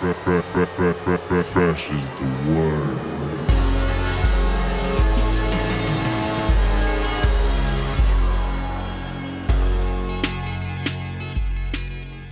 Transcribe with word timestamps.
Fresh 0.00 0.16
is 0.16 2.04
the 2.16 2.24
word. 2.48 2.98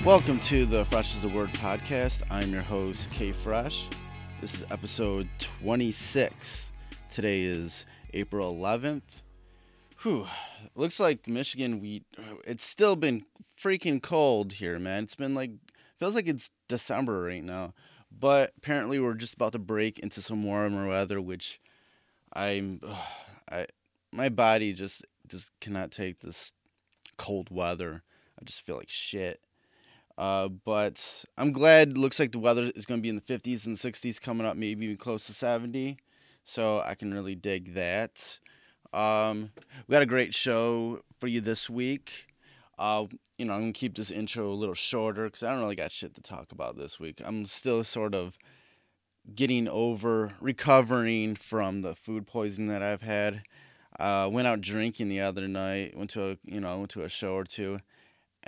Welcome 0.02 0.40
to 0.40 0.64
the 0.64 0.86
Fresh 0.86 1.16
is 1.16 1.20
the 1.20 1.28
Word 1.28 1.50
podcast. 1.52 2.22
I'm 2.30 2.50
your 2.54 2.62
host, 2.62 3.10
K 3.10 3.32
Fresh. 3.32 3.90
This 4.40 4.54
is 4.54 4.64
episode 4.70 5.28
26. 5.38 6.70
Today 7.10 7.42
is 7.42 7.84
April 8.14 8.56
11th. 8.56 9.20
Whew. 10.04 10.26
Looks 10.74 10.98
like 10.98 11.28
Michigan, 11.28 11.80
we 11.80 12.02
it's 12.46 12.64
still 12.64 12.96
been 12.96 13.26
freaking 13.58 14.02
cold 14.02 14.54
here, 14.54 14.78
man. 14.78 15.02
It's 15.02 15.16
been 15.16 15.34
like 15.34 15.50
feels 15.98 16.14
like 16.14 16.28
it's 16.28 16.50
December 16.68 17.22
right 17.22 17.44
now. 17.44 17.74
But 18.10 18.52
apparently 18.56 18.98
we're 18.98 19.14
just 19.14 19.34
about 19.34 19.52
to 19.52 19.58
break 19.58 19.98
into 19.98 20.22
some 20.22 20.42
warmer 20.42 20.88
weather, 20.88 21.20
which 21.20 21.60
I'm 22.32 22.80
I 23.50 23.66
my 24.12 24.28
body 24.28 24.72
just 24.72 25.04
just 25.26 25.50
cannot 25.60 25.90
take 25.90 26.20
this 26.20 26.52
cold 27.16 27.48
weather. 27.50 28.02
I 28.40 28.44
just 28.44 28.64
feel 28.64 28.76
like 28.76 28.90
shit. 28.90 29.40
Uh, 30.16 30.48
but 30.48 31.24
I'm 31.36 31.52
glad. 31.52 31.96
Looks 31.96 32.18
like 32.18 32.32
the 32.32 32.38
weather 32.38 32.72
is 32.74 32.86
going 32.86 32.98
to 32.98 33.02
be 33.02 33.08
in 33.08 33.14
the 33.14 33.22
50s 33.22 33.66
and 33.66 33.76
60s 33.76 34.20
coming 34.20 34.46
up, 34.46 34.56
maybe 34.56 34.86
even 34.86 34.96
close 34.96 35.26
to 35.26 35.32
70. 35.32 35.96
So 36.44 36.80
I 36.80 36.94
can 36.96 37.14
really 37.14 37.36
dig 37.36 37.74
that. 37.74 38.40
Um, 38.92 39.50
we 39.86 39.92
got 39.92 40.02
a 40.02 40.06
great 40.06 40.34
show 40.34 41.02
for 41.18 41.28
you 41.28 41.40
this 41.40 41.70
week. 41.70 42.26
Uh, 42.78 43.04
you 43.38 43.46
know, 43.46 43.54
I'm 43.54 43.60
gonna 43.60 43.72
keep 43.72 43.96
this 43.96 44.10
intro 44.10 44.50
a 44.50 44.54
little 44.54 44.74
shorter 44.74 45.24
because 45.24 45.42
I 45.42 45.50
don't 45.50 45.60
really 45.60 45.76
got 45.76 45.92
shit 45.92 46.14
to 46.14 46.20
talk 46.20 46.52
about 46.52 46.76
this 46.76 47.00
week. 47.00 47.20
I'm 47.24 47.46
still 47.46 47.82
sort 47.84 48.14
of 48.14 48.36
getting 49.34 49.68
over, 49.68 50.34
recovering 50.40 51.36
from 51.36 51.82
the 51.82 51.94
food 51.94 52.26
poisoning 52.26 52.68
that 52.68 52.82
I've 52.82 53.02
had. 53.02 53.42
Uh, 53.98 54.28
went 54.30 54.46
out 54.46 54.60
drinking 54.60 55.08
the 55.08 55.20
other 55.20 55.48
night. 55.48 55.96
Went 55.96 56.10
to 56.10 56.30
a, 56.30 56.36
you 56.44 56.60
know, 56.60 56.78
went 56.78 56.90
to 56.90 57.04
a 57.04 57.08
show 57.08 57.34
or 57.34 57.44
two 57.44 57.80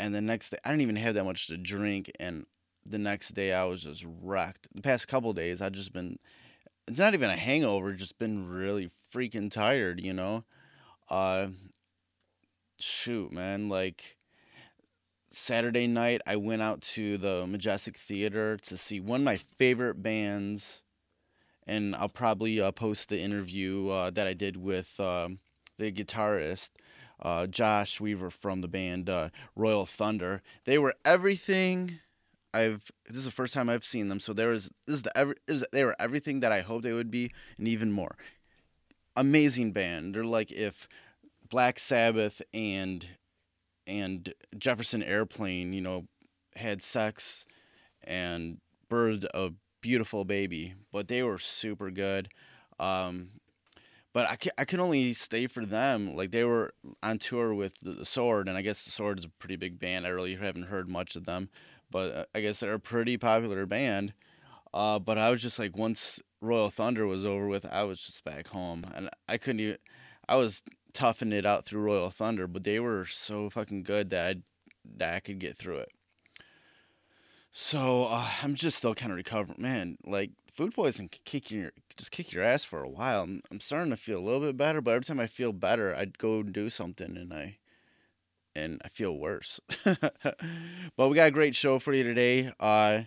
and 0.00 0.14
the 0.14 0.20
next 0.20 0.50
day 0.50 0.58
I 0.64 0.70
didn't 0.70 0.82
even 0.82 0.96
have 0.96 1.14
that 1.14 1.24
much 1.24 1.46
to 1.48 1.56
drink 1.56 2.10
and 2.18 2.46
the 2.86 2.98
next 2.98 3.30
day 3.30 3.52
I 3.52 3.64
was 3.64 3.82
just 3.82 4.06
wrecked. 4.22 4.68
The 4.74 4.82
past 4.82 5.08
couple 5.08 5.32
days 5.32 5.60
I've 5.60 5.72
just 5.72 5.92
been 5.92 6.18
it's 6.88 6.98
not 6.98 7.14
even 7.14 7.30
a 7.30 7.36
hangover, 7.36 7.92
just 7.92 8.18
been 8.18 8.48
really 8.48 8.90
freaking 9.14 9.50
tired, 9.50 10.00
you 10.00 10.12
know. 10.12 10.44
Uh 11.08 11.48
shoot, 12.78 13.32
man, 13.32 13.68
like 13.68 14.16
Saturday 15.30 15.86
night 15.86 16.20
I 16.26 16.36
went 16.36 16.62
out 16.62 16.80
to 16.82 17.16
the 17.16 17.46
Majestic 17.46 17.96
Theater 17.96 18.56
to 18.58 18.76
see 18.76 19.00
one 19.00 19.20
of 19.20 19.24
my 19.24 19.38
favorite 19.58 20.02
bands 20.02 20.82
and 21.66 21.94
I'll 21.94 22.08
probably 22.08 22.60
uh, 22.60 22.72
post 22.72 23.10
the 23.10 23.20
interview 23.20 23.88
uh, 23.88 24.10
that 24.10 24.26
I 24.26 24.32
did 24.32 24.56
with 24.56 24.98
uh, 24.98 25.28
the 25.78 25.92
guitarist 25.92 26.70
uh, 27.22 27.46
Josh 27.46 28.00
Weaver 28.00 28.30
from 28.30 28.60
the 28.60 28.68
band 28.68 29.08
uh, 29.08 29.30
Royal 29.54 29.86
Thunder. 29.86 30.42
They 30.64 30.78
were 30.78 30.94
everything 31.04 32.00
I've. 32.52 32.90
This 33.06 33.18
is 33.18 33.24
the 33.24 33.30
first 33.30 33.54
time 33.54 33.68
I've 33.68 33.84
seen 33.84 34.08
them, 34.08 34.20
so 34.20 34.32
there 34.32 34.48
was 34.48 34.72
this 34.86 34.96
is 34.96 35.02
the 35.02 35.16
ever 35.16 35.34
is 35.46 35.64
they 35.72 35.84
were 35.84 35.96
everything 36.00 36.40
that 36.40 36.52
I 36.52 36.60
hoped 36.62 36.84
they 36.84 36.92
would 36.92 37.10
be, 37.10 37.32
and 37.58 37.68
even 37.68 37.92
more. 37.92 38.16
Amazing 39.16 39.72
band. 39.72 40.14
They're 40.14 40.24
like 40.24 40.50
if 40.50 40.88
Black 41.48 41.78
Sabbath 41.78 42.40
and 42.54 43.06
and 43.90 44.32
Jefferson 44.56 45.02
Airplane, 45.02 45.72
you 45.72 45.80
know, 45.80 46.06
had 46.54 46.80
sex 46.80 47.44
and 48.04 48.58
birthed 48.88 49.26
a 49.34 49.52
beautiful 49.80 50.24
baby, 50.24 50.74
but 50.92 51.08
they 51.08 51.22
were 51.22 51.38
super 51.38 51.90
good. 51.90 52.28
Um, 52.78 53.30
but 54.12 54.28
I 54.28 54.36
can, 54.36 54.52
I 54.56 54.64
can 54.64 54.80
only 54.80 55.12
stay 55.12 55.46
for 55.46 55.64
them. 55.64 56.14
Like 56.16 56.30
they 56.30 56.44
were 56.44 56.72
on 57.02 57.18
tour 57.18 57.52
with 57.52 57.74
the, 57.82 57.92
the, 57.92 58.04
Sword, 58.04 58.48
and 58.48 58.56
I 58.56 58.62
guess 58.62 58.84
the 58.84 58.90
Sword 58.90 59.18
is 59.18 59.24
a 59.24 59.28
pretty 59.28 59.56
big 59.56 59.78
band. 59.78 60.06
I 60.06 60.10
really 60.10 60.34
haven't 60.34 60.64
heard 60.64 60.88
much 60.88 61.16
of 61.16 61.26
them, 61.26 61.50
but 61.90 62.14
uh, 62.14 62.24
I 62.34 62.40
guess 62.40 62.60
they're 62.60 62.74
a 62.74 62.80
pretty 62.80 63.16
popular 63.16 63.66
band. 63.66 64.14
Uh, 64.72 64.98
but 64.98 65.18
I 65.18 65.30
was 65.30 65.42
just 65.42 65.58
like, 65.58 65.76
once 65.76 66.20
Royal 66.40 66.70
Thunder 66.70 67.06
was 67.06 67.26
over 67.26 67.48
with, 67.48 67.66
I 67.66 67.82
was 67.82 68.00
just 68.00 68.24
back 68.24 68.48
home, 68.48 68.84
and 68.94 69.10
I 69.28 69.36
couldn't 69.36 69.60
even. 69.60 69.78
I 70.28 70.36
was 70.36 70.62
toughing 70.92 71.32
it 71.32 71.46
out 71.46 71.66
through 71.66 71.82
Royal 71.82 72.10
Thunder, 72.10 72.46
but 72.46 72.64
they 72.64 72.80
were 72.80 73.04
so 73.04 73.50
fucking 73.50 73.82
good 73.82 74.10
that 74.10 74.26
I 74.26 74.34
that 74.96 75.14
I 75.14 75.20
could 75.20 75.38
get 75.38 75.56
through 75.56 75.78
it. 75.78 75.92
So 77.52 78.06
uh, 78.06 78.28
I'm 78.42 78.54
just 78.54 78.78
still 78.78 78.94
kind 78.94 79.12
of 79.12 79.16
recovering, 79.16 79.60
man. 79.60 79.98
Like 80.06 80.30
food 80.54 80.74
poisoning 80.74 81.08
can 81.08 81.20
kick 81.24 81.50
your 81.50 81.72
just 81.96 82.12
kick 82.12 82.32
your 82.32 82.44
ass 82.44 82.64
for 82.64 82.82
a 82.82 82.88
while. 82.88 83.22
I'm, 83.22 83.42
I'm 83.50 83.60
starting 83.60 83.90
to 83.90 83.96
feel 83.96 84.18
a 84.18 84.24
little 84.24 84.40
bit 84.40 84.56
better, 84.56 84.80
but 84.80 84.92
every 84.92 85.04
time 85.04 85.20
I 85.20 85.26
feel 85.26 85.52
better, 85.52 85.94
I'd 85.94 86.18
go 86.18 86.40
and 86.40 86.52
do 86.52 86.70
something 86.70 87.16
and 87.16 87.32
I 87.32 87.58
and 88.54 88.80
I 88.84 88.88
feel 88.88 89.16
worse. 89.16 89.60
but 89.84 91.08
we 91.08 91.14
got 91.14 91.28
a 91.28 91.32
great 91.32 91.54
show 91.54 91.78
for 91.78 91.92
you 91.92 92.04
today. 92.04 92.52
Uh 92.60 93.02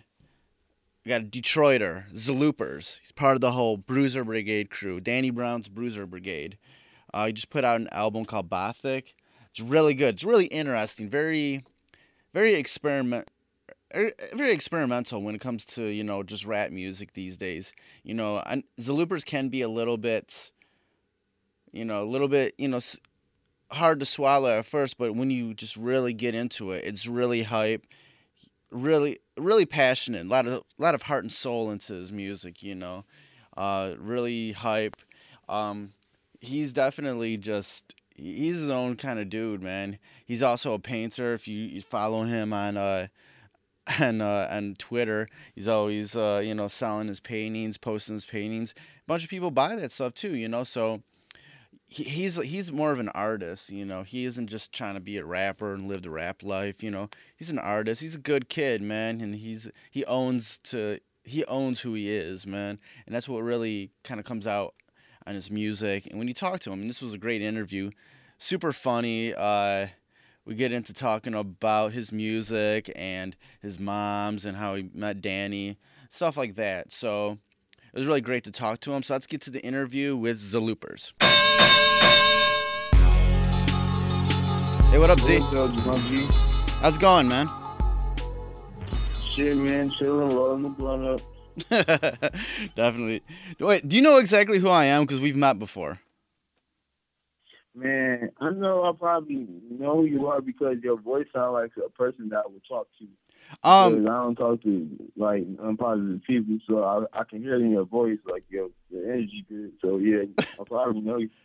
we 1.04 1.10
got 1.10 1.20
a 1.20 1.24
Detroiter, 1.24 2.10
Zelooperz. 2.14 2.98
He's 3.00 3.12
part 3.12 3.34
of 3.34 3.42
the 3.42 3.52
whole 3.52 3.76
Bruiser 3.76 4.24
Brigade 4.24 4.70
crew, 4.70 5.00
Danny 5.00 5.28
Brown's 5.28 5.68
Bruiser 5.68 6.06
Brigade. 6.06 6.56
Uh, 7.14 7.26
he 7.26 7.32
just 7.32 7.48
put 7.48 7.64
out 7.64 7.80
an 7.80 7.88
album 7.92 8.26
called 8.26 8.50
Bothic. 8.50 9.14
It's 9.50 9.60
really 9.60 9.94
good. 9.94 10.14
It's 10.16 10.24
really 10.24 10.46
interesting. 10.46 11.08
Very, 11.08 11.64
very 12.34 12.54
experiment 12.54 13.28
Er, 13.94 14.12
very 14.34 14.52
experimental 14.52 15.22
when 15.22 15.34
it 15.34 15.40
comes 15.40 15.64
to 15.64 15.84
you 15.84 16.02
know 16.02 16.22
just 16.22 16.44
rap 16.44 16.70
music 16.70 17.12
these 17.12 17.36
days. 17.36 17.72
You 18.02 18.14
know, 18.14 18.42
and 18.44 18.64
Zelooperz 18.80 19.24
can 19.24 19.48
be 19.48 19.62
a 19.62 19.68
little 19.68 19.96
bit, 19.96 20.50
you 21.72 21.84
know, 21.84 22.02
a 22.02 22.08
little 22.08 22.28
bit 22.28 22.54
you 22.58 22.68
know 22.68 22.80
hard 23.70 24.00
to 24.00 24.06
swallow 24.06 24.58
at 24.58 24.66
first, 24.66 24.98
but 24.98 25.14
when 25.14 25.30
you 25.30 25.54
just 25.54 25.76
really 25.76 26.12
get 26.12 26.34
into 26.34 26.72
it, 26.72 26.84
it's 26.84 27.06
really 27.06 27.42
hype, 27.42 27.86
really 28.70 29.20
really 29.36 29.66
passionate. 29.66 30.26
A 30.26 30.28
lot 30.28 30.46
of 30.46 30.54
a 30.54 30.62
lot 30.82 30.96
of 30.96 31.02
heart 31.02 31.22
and 31.22 31.32
soul 31.32 31.70
into 31.70 31.92
his 31.92 32.10
music. 32.10 32.62
You 32.62 32.74
know, 32.74 33.04
uh, 33.56 33.92
really 33.98 34.52
hype. 34.52 34.96
Um, 35.48 35.92
he's 36.44 36.72
definitely 36.72 37.36
just 37.36 37.94
he's 38.14 38.58
his 38.58 38.70
own 38.70 38.96
kind 38.96 39.18
of 39.18 39.28
dude, 39.28 39.62
man. 39.62 39.98
He's 40.24 40.42
also 40.42 40.74
a 40.74 40.78
painter. 40.78 41.34
If 41.34 41.48
you 41.48 41.80
follow 41.80 42.22
him 42.22 42.52
on 42.52 42.76
uh, 42.76 43.08
and 43.98 44.22
uh, 44.22 44.48
and 44.50 44.78
Twitter. 44.78 45.28
He's 45.54 45.68
always 45.68 46.16
uh, 46.16 46.42
you 46.44 46.54
know 46.54 46.68
selling 46.68 47.08
his 47.08 47.20
paintings, 47.20 47.78
posting 47.78 48.14
his 48.14 48.26
paintings. 48.26 48.74
A 48.76 49.06
bunch 49.06 49.24
of 49.24 49.30
people 49.30 49.50
buy 49.50 49.76
that 49.76 49.92
stuff 49.92 50.14
too, 50.14 50.34
you 50.34 50.48
know. 50.48 50.64
So 50.64 51.02
he, 51.86 52.04
he's 52.04 52.36
he's 52.42 52.72
more 52.72 52.92
of 52.92 52.98
an 52.98 53.10
artist, 53.10 53.70
you 53.70 53.84
know. 53.84 54.02
He 54.02 54.24
isn't 54.24 54.48
just 54.48 54.72
trying 54.72 54.94
to 54.94 55.00
be 55.00 55.18
a 55.18 55.24
rapper 55.24 55.74
and 55.74 55.88
live 55.88 56.02
the 56.02 56.10
rap 56.10 56.42
life, 56.42 56.82
you 56.82 56.90
know. 56.90 57.10
He's 57.36 57.50
an 57.50 57.58
artist. 57.58 58.00
He's 58.00 58.16
a 58.16 58.20
good 58.20 58.48
kid, 58.48 58.80
man, 58.80 59.20
and 59.20 59.34
he's 59.34 59.70
he 59.90 60.04
owns 60.06 60.58
to 60.64 61.00
he 61.24 61.44
owns 61.46 61.80
who 61.80 61.94
he 61.94 62.10
is, 62.10 62.46
man, 62.46 62.78
and 63.06 63.14
that's 63.14 63.28
what 63.28 63.42
really 63.42 63.90
kind 64.02 64.20
of 64.20 64.26
comes 64.26 64.46
out 64.46 64.74
on 65.26 65.34
his 65.34 65.50
music. 65.50 66.06
And 66.06 66.18
when 66.18 66.28
you 66.28 66.34
talk 66.34 66.60
to 66.60 66.72
him, 66.72 66.80
and 66.80 66.90
this 66.90 67.02
was 67.02 67.14
a 67.14 67.18
great 67.18 67.42
interview, 67.42 67.90
super 68.38 68.72
funny. 68.72 69.34
Uh, 69.34 69.88
we 70.44 70.54
get 70.54 70.72
into 70.72 70.92
talking 70.92 71.34
about 71.34 71.92
his 71.92 72.12
music 72.12 72.92
and 72.94 73.36
his 73.62 73.80
mom's 73.80 74.44
and 74.44 74.56
how 74.56 74.74
he 74.74 74.90
met 74.92 75.22
Danny, 75.22 75.78
stuff 76.10 76.36
like 76.36 76.56
that. 76.56 76.92
So 76.92 77.38
it 77.92 77.98
was 77.98 78.06
really 78.06 78.20
great 78.20 78.44
to 78.44 78.50
talk 78.50 78.80
to 78.80 78.92
him. 78.92 79.02
So 79.02 79.14
let's 79.14 79.26
get 79.26 79.40
to 79.42 79.50
the 79.50 79.64
interview 79.64 80.16
with 80.16 80.38
Zelooperz. 80.38 81.12
Hey, 84.90 84.98
what 84.98 85.10
up, 85.10 85.20
Z? 85.20 85.38
How's 86.80 86.96
it 86.96 87.00
going, 87.00 87.28
man? 87.28 87.48
Shit, 89.34 89.56
man, 89.56 89.90
chilling, 89.98 90.28
rolling 90.36 90.62
the 90.62 90.68
blunt 90.68 91.04
up. 91.06 91.33
Definitely. 92.74 93.22
Wait, 93.60 93.88
do 93.88 93.96
you 93.96 94.02
know 94.02 94.18
exactly 94.18 94.58
who 94.58 94.68
I 94.68 94.86
am? 94.86 95.04
Because 95.04 95.20
we've 95.20 95.36
met 95.36 95.58
before. 95.58 96.00
Man, 97.76 98.30
I 98.40 98.50
know 98.50 98.84
I 98.84 98.92
probably 98.96 99.46
know 99.68 99.96
who 99.96 100.04
you 100.04 100.26
are 100.28 100.40
because 100.40 100.76
your 100.82 101.00
voice 101.00 101.26
sounds 101.34 101.54
like 101.54 101.72
a 101.84 101.90
person 101.90 102.28
that 102.28 102.44
I 102.44 102.48
would 102.48 102.62
talk 102.68 102.86
to. 103.00 103.06
Um, 103.68 104.06
I 104.06 104.22
don't 104.22 104.36
talk 104.36 104.62
to 104.62 104.88
like 105.16 105.44
unpositive 105.56 106.22
people, 106.24 106.58
so 106.68 106.84
I, 106.84 107.20
I 107.20 107.24
can 107.24 107.42
hear 107.42 107.56
it 107.56 107.62
in 107.62 107.72
your 107.72 107.84
voice, 107.84 108.18
like 108.30 108.44
your, 108.48 108.68
your 108.90 109.12
energy 109.12 109.44
good. 109.48 109.72
So 109.80 109.98
yeah, 109.98 110.22
I 110.38 110.64
probably 110.66 111.00
know 111.00 111.18
you. 111.18 111.30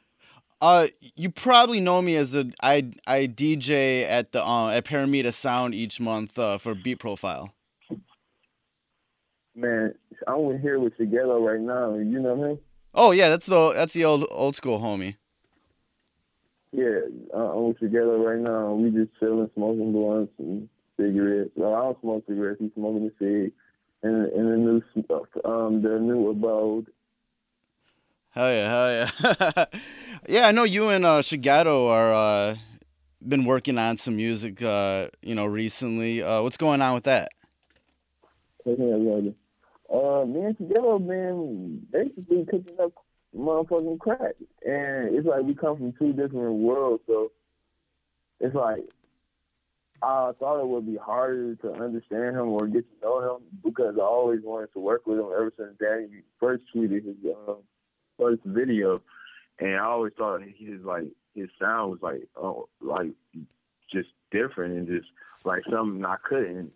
Uh, 0.62 0.88
you 1.15 1.29
probably 1.29 1.79
know 1.79 2.01
me 2.01 2.17
as 2.17 2.35
a 2.35 2.51
I 2.62 2.91
I 3.07 3.27
DJ 3.27 4.03
at 4.03 4.33
the 4.33 4.44
uh, 4.44 4.67
at 4.67 4.83
Paramita 4.83 5.33
Sound 5.33 5.73
each 5.73 6.01
month 6.01 6.38
uh, 6.38 6.57
for 6.57 6.75
Beat 6.75 7.00
Profile. 7.00 7.53
Man, 9.59 9.94
I'm 10.25 10.59
here 10.61 10.79
with 10.79 10.95
Together 10.95 11.38
right 11.38 11.59
now. 11.59 11.95
You 11.95 12.19
know 12.19 12.44
him? 12.44 12.59
Oh 12.94 13.11
yeah, 13.11 13.27
that's 13.27 13.45
the 13.45 13.73
that's 13.73 13.94
the 13.94 14.06
old 14.06 14.25
old 14.31 14.56
school 14.56 14.79
homie. 14.79 15.17
Yeah, 16.71 17.00
uh, 17.35 17.51
we're 17.56 17.73
together 17.73 18.17
right 18.17 18.39
now. 18.39 18.73
We 18.73 18.91
just 18.91 19.11
chilling, 19.19 19.50
smoking 19.56 19.91
blunts 19.91 20.31
and 20.38 20.69
cigarettes. 20.97 21.51
Well, 21.56 21.73
I 21.73 21.81
don't 21.81 22.01
smoke 22.01 22.23
cigarettes. 22.27 22.59
He's 22.61 22.71
smoking 22.73 23.07
a 23.07 23.11
cig. 23.19 23.51
in 24.03 24.31
in 24.35 24.50
the 24.50 24.57
new 24.57 24.81
um 25.44 25.81
their 25.81 26.00
new 26.00 26.29
abode. 26.29 26.88
Hell 28.29 28.51
yeah, 28.51 28.69
hell 28.69 29.09
yeah. 29.25 29.65
yeah, 30.29 30.47
I 30.47 30.51
know 30.51 30.63
you 30.63 30.89
and 30.89 31.05
uh, 31.05 31.21
Shigeto 31.21 31.89
are 31.89 32.13
uh, 32.13 32.55
been 33.27 33.44
working 33.44 33.77
on 33.77 33.97
some 33.97 34.15
music, 34.15 34.62
uh, 34.62 35.07
you 35.21 35.35
know, 35.35 35.47
recently. 35.47 36.23
Uh, 36.23 36.44
what's 36.44 36.57
going 36.57 36.81
on 36.81 36.94
with 36.94 37.05
that? 37.05 37.31
Uh, 39.91 40.24
me 40.25 40.41
and 40.41 40.57
Shigeto 40.57 41.06
been 41.06 41.86
basically 41.91 42.45
cooking 42.45 42.77
up 42.80 42.94
motherfucking 43.36 44.00
crack, 44.00 44.36
and 44.65 45.15
it's 45.15 45.27
like 45.27 45.44
we 45.44 45.56
come 45.56 45.77
from 45.77 45.94
two 45.94 46.13
different 46.13 46.56
worlds, 46.56 47.03
so 47.07 47.31
it's 48.39 48.56
like 48.56 48.83
I 50.01 50.31
thought 50.39 50.62
it 50.62 50.68
would 50.68 50.86
be 50.86 50.97
harder 50.97 51.56
to 51.56 51.74
understand 51.74 52.38
him 52.38 52.50
or 52.50 52.68
get 52.68 52.86
to 52.89 53.06
know 53.06 53.36
him 53.36 53.41
because 53.63 53.95
I 54.00 54.03
always 54.03 54.41
wanted 54.44 54.71
to 54.74 54.80
work 54.80 55.06
with 55.06 55.19
him 55.19 55.25
ever 55.25 55.51
since 55.57 55.75
Danny 55.80 56.21
first 56.39 56.63
tweeted 56.74 57.06
his 57.06 57.15
um, 57.47 57.57
first 58.18 58.41
video, 58.45 59.01
and 59.59 59.75
I 59.75 59.83
always 59.83 60.13
thought 60.18 60.41
his 60.41 60.81
like 60.83 61.07
his 61.36 61.50
sound 61.59 61.91
was 61.91 62.00
like 62.01 62.27
oh 62.36 62.69
like 62.81 63.12
just 63.91 64.09
different 64.31 64.77
and 64.77 64.88
just 64.88 65.09
like 65.44 65.63
something 65.69 66.06
I 66.06 66.15
couldn't 66.24 66.71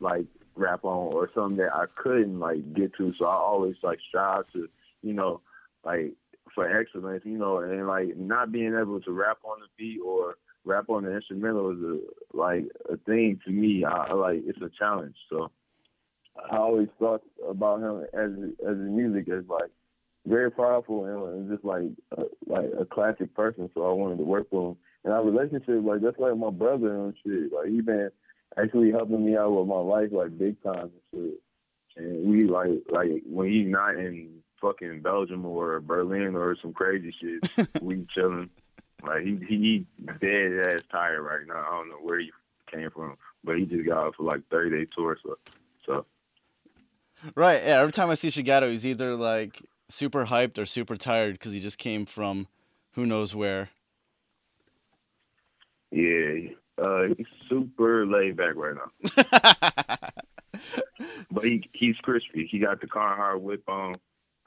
like 0.00 0.26
rap 0.58 0.84
on 0.84 1.12
or 1.12 1.30
something 1.34 1.58
that 1.58 1.74
I 1.74 1.84
couldn't 1.96 2.38
like 2.38 2.74
get 2.74 2.94
to. 2.96 3.12
So 3.18 3.26
I 3.26 3.34
always 3.34 3.76
like 3.82 3.98
strive 4.08 4.44
to 4.52 4.68
you 5.02 5.12
know 5.12 5.40
like 5.84 6.12
for 6.54 6.68
excellence, 6.68 7.22
you 7.24 7.38
know, 7.38 7.58
and 7.58 7.86
like 7.86 8.16
not 8.16 8.52
being 8.52 8.74
able 8.74 9.00
to 9.00 9.12
rap 9.12 9.38
on 9.44 9.60
the 9.60 9.66
beat 9.76 10.00
or 10.04 10.36
rap 10.64 10.88
on 10.88 11.04
the 11.04 11.14
instrumental 11.14 11.70
is 11.70 11.78
a 11.82 12.36
like 12.36 12.64
a 12.92 12.96
thing 12.98 13.40
to 13.44 13.50
me. 13.50 13.84
I, 13.84 14.12
like 14.12 14.42
it's 14.44 14.60
a 14.60 14.70
challenge. 14.78 15.16
So 15.30 15.50
I 16.50 16.56
always 16.56 16.88
thought 16.98 17.22
about 17.48 17.80
him 17.80 18.06
as 18.12 18.30
as 18.68 18.76
a 18.76 18.90
music 18.90 19.28
as 19.28 19.44
like 19.48 19.70
very 20.26 20.50
powerful 20.50 21.04
and, 21.04 21.50
just 21.50 21.64
like 21.64 21.84
a, 22.16 22.22
like 22.46 22.70
a 22.78 22.84
classic 22.84 23.34
person. 23.34 23.70
So 23.74 23.88
I 23.88 23.92
wanted 23.92 24.18
to 24.18 24.24
work 24.24 24.48
with 24.50 24.62
him. 24.62 24.76
And 25.04 25.14
our 25.14 25.24
relationship, 25.24 25.80
like 25.82 26.02
that's 26.02 26.18
like 26.18 26.36
my 26.36 26.50
brother 26.50 27.04
and 27.04 27.14
shit. 27.24 27.52
Like 27.52 27.68
he 27.68 27.80
been 27.80 28.10
actually 28.56 28.90
helping 28.90 29.24
me 29.24 29.36
out 29.36 29.50
with 29.50 29.66
my 29.66 29.80
life 29.80 30.10
like 30.12 30.38
big 30.38 30.62
time 30.62 30.90
and 30.90 30.90
shit. 31.12 31.40
And 31.96 32.30
we 32.30 32.42
like 32.42 32.70
like 32.90 33.22
when 33.26 33.50
he's 33.50 33.68
not 33.68 33.96
in 33.96 34.40
fucking 34.60 35.02
Belgium 35.02 35.44
or 35.44 35.80
Berlin 35.80 36.34
or 36.34 36.56
some 36.60 36.72
crazy 36.72 37.14
shit, 37.20 37.68
we 37.82 38.06
chilling. 38.14 38.50
Like 39.02 39.22
he 39.22 39.38
he 39.48 39.86
dead 40.20 40.74
ass 40.74 40.80
tired 40.90 41.22
right 41.22 41.46
now. 41.46 41.64
I 41.66 41.70
don't 41.70 41.88
know 41.88 41.96
where 42.02 42.20
he 42.20 42.30
came 42.72 42.90
from, 42.90 43.16
but 43.44 43.58
he 43.58 43.64
just 43.64 43.86
got 43.86 44.06
off 44.06 44.14
for 44.16 44.24
like 44.24 44.42
thirty 44.50 44.70
day 44.70 44.90
tour. 44.96 45.16
So, 45.22 45.38
so. 45.86 46.06
Right. 47.34 47.62
Yeah. 47.62 47.80
Every 47.80 47.92
time 47.92 48.10
I 48.10 48.14
see 48.14 48.28
Shigeto, 48.28 48.70
he's 48.70 48.86
either 48.86 49.14
like 49.16 49.62
super 49.88 50.26
hyped 50.26 50.58
or 50.58 50.66
super 50.66 50.96
tired 50.96 51.34
because 51.34 51.52
he 51.52 51.60
just 51.60 51.78
came 51.78 52.06
from 52.06 52.46
who 52.92 53.06
knows 53.06 53.34
where. 53.34 53.70
Yeah. 55.90 56.50
Uh, 56.80 57.14
he's 57.16 57.26
super 57.48 58.06
laid 58.06 58.36
back 58.36 58.54
right 58.54 58.76
now. 58.76 58.90
but 61.30 61.44
he 61.44 61.68
he's 61.72 61.96
crispy. 61.96 62.46
He 62.50 62.58
got 62.58 62.80
the 62.80 62.86
Carhartt 62.86 63.40
whip 63.40 63.68
on. 63.68 63.94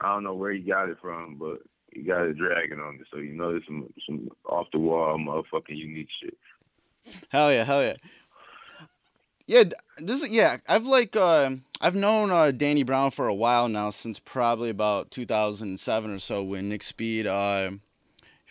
I 0.00 0.08
don't 0.14 0.24
know 0.24 0.34
where 0.34 0.52
he 0.52 0.60
got 0.60 0.88
it 0.88 0.98
from, 1.00 1.36
but 1.36 1.58
he 1.92 2.02
got 2.02 2.22
a 2.22 2.32
dragon 2.32 2.80
on 2.80 2.96
it, 2.96 3.06
so 3.12 3.18
you 3.18 3.34
know 3.34 3.50
there's 3.50 3.66
some 3.66 3.92
some 4.06 4.28
off 4.46 4.66
the 4.72 4.78
wall 4.78 5.18
motherfucking 5.18 5.76
unique 5.76 6.08
shit. 6.22 6.36
Hell 7.28 7.52
yeah, 7.52 7.64
hell 7.64 7.82
yeah. 7.82 7.96
Yeah, 9.46 9.64
this 9.98 10.22
is 10.22 10.30
yeah. 10.30 10.56
I've 10.68 10.86
like 10.86 11.16
uh, 11.16 11.50
I've 11.80 11.94
known 11.94 12.30
uh, 12.30 12.52
Danny 12.52 12.84
Brown 12.84 13.10
for 13.10 13.26
a 13.28 13.34
while 13.34 13.68
now, 13.68 13.90
since 13.90 14.18
probably 14.18 14.70
about 14.70 15.10
2007 15.10 16.10
or 16.10 16.18
so 16.18 16.42
when 16.42 16.68
Nick 16.68 16.82
Speed 16.82 17.26
uh, 17.26 17.72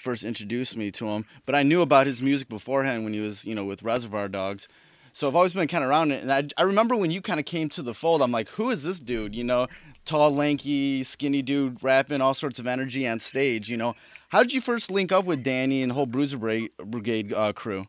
first 0.02 0.24
introduced 0.24 0.76
me 0.76 0.92
to 0.92 1.08
him. 1.08 1.26
But 1.46 1.56
I 1.56 1.64
knew 1.64 1.82
about 1.82 2.08
his 2.08 2.22
music 2.22 2.50
beforehand 2.50 3.04
when 3.04 3.14
he 3.14 3.20
was 3.20 3.46
you 3.46 3.56
know 3.56 3.66
with 3.66 3.84
Reservoir 3.84 4.28
Dogs. 4.28 4.68
So 5.14 5.28
I've 5.28 5.36
always 5.36 5.52
been 5.54 5.68
kind 5.68 5.84
of 5.84 5.90
around 5.90 6.12
it, 6.12 6.22
and 6.22 6.32
I, 6.32 6.48
I 6.58 6.64
remember 6.64 6.96
when 6.96 7.12
you 7.12 7.22
kind 7.22 7.40
of 7.40 7.46
came 7.46 7.68
to 7.70 7.82
the 7.82 7.94
fold. 7.94 8.22
I'm 8.22 8.32
like, 8.32 8.48
who 8.48 8.70
is 8.70 8.84
this 8.84 8.98
dude? 8.98 9.36
You 9.36 9.44
know, 9.44 9.68
tall, 10.06 10.34
lanky, 10.34 11.04
skinny 11.04 11.42
dude 11.42 11.84
rapping 11.84 12.22
all 12.22 12.34
sorts 12.34 12.60
of 12.60 12.68
energy 12.68 13.08
on 13.08 13.20
stage. 13.20 13.70
You 13.70 13.78
know, 13.78 13.94
how 14.30 14.42
did 14.42 14.54
you 14.54 14.62
first 14.62 14.90
link 14.90 15.12
up 15.12 15.26
with 15.26 15.44
Danny 15.44 15.82
and 15.82 15.92
the 15.92 15.96
whole 15.96 16.06
Bruiser 16.06 16.38
Brigade 16.38 17.34
uh, 17.34 17.52
crew? 17.52 17.86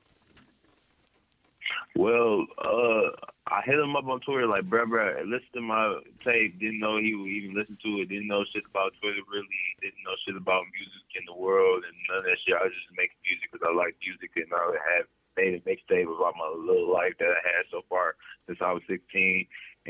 Well, 1.94 2.46
uh, 2.58 3.10
I 3.50 3.58
hit 3.66 3.74
him 3.74 3.96
up 3.98 4.06
on 4.06 4.22
Twitter 4.22 4.46
like, 4.46 4.70
bruh, 4.70 4.86
bruh, 4.86 5.18
listen 5.26 5.50
to 5.54 5.60
my 5.60 5.98
tape. 6.22 6.60
Didn't 6.62 6.78
know 6.78 7.02
he 7.02 7.14
would 7.18 7.26
even 7.26 7.58
listen 7.58 7.76
to 7.82 7.90
it. 7.98 8.08
Didn't 8.08 8.30
know 8.30 8.46
shit 8.54 8.62
about 8.70 8.94
Twitter 9.02 9.18
really. 9.26 9.60
Didn't 9.82 10.06
know 10.06 10.14
shit 10.22 10.38
about 10.38 10.62
music 10.70 11.06
in 11.18 11.26
the 11.26 11.34
world 11.34 11.82
and 11.82 11.96
none 12.06 12.22
of 12.22 12.24
that 12.30 12.38
shit. 12.46 12.54
I 12.54 12.70
was 12.70 12.74
just 12.74 12.94
making 12.94 13.18
music 13.26 13.50
because 13.50 13.66
I 13.66 13.74
like 13.74 13.98
music 13.98 14.30
and 14.38 14.46
I 14.54 14.78
have 14.94 15.10
made 15.34 15.58
a 15.58 15.62
mixtape 15.66 16.06
about 16.06 16.38
my 16.38 16.54
little 16.54 16.92
life 16.92 17.18
that 17.18 17.34
I 17.34 17.42
had 17.42 17.66
so 17.74 17.82
far 17.90 18.14
since 18.46 18.62
I 18.62 18.70
was 18.70 18.86
16. 18.86 19.10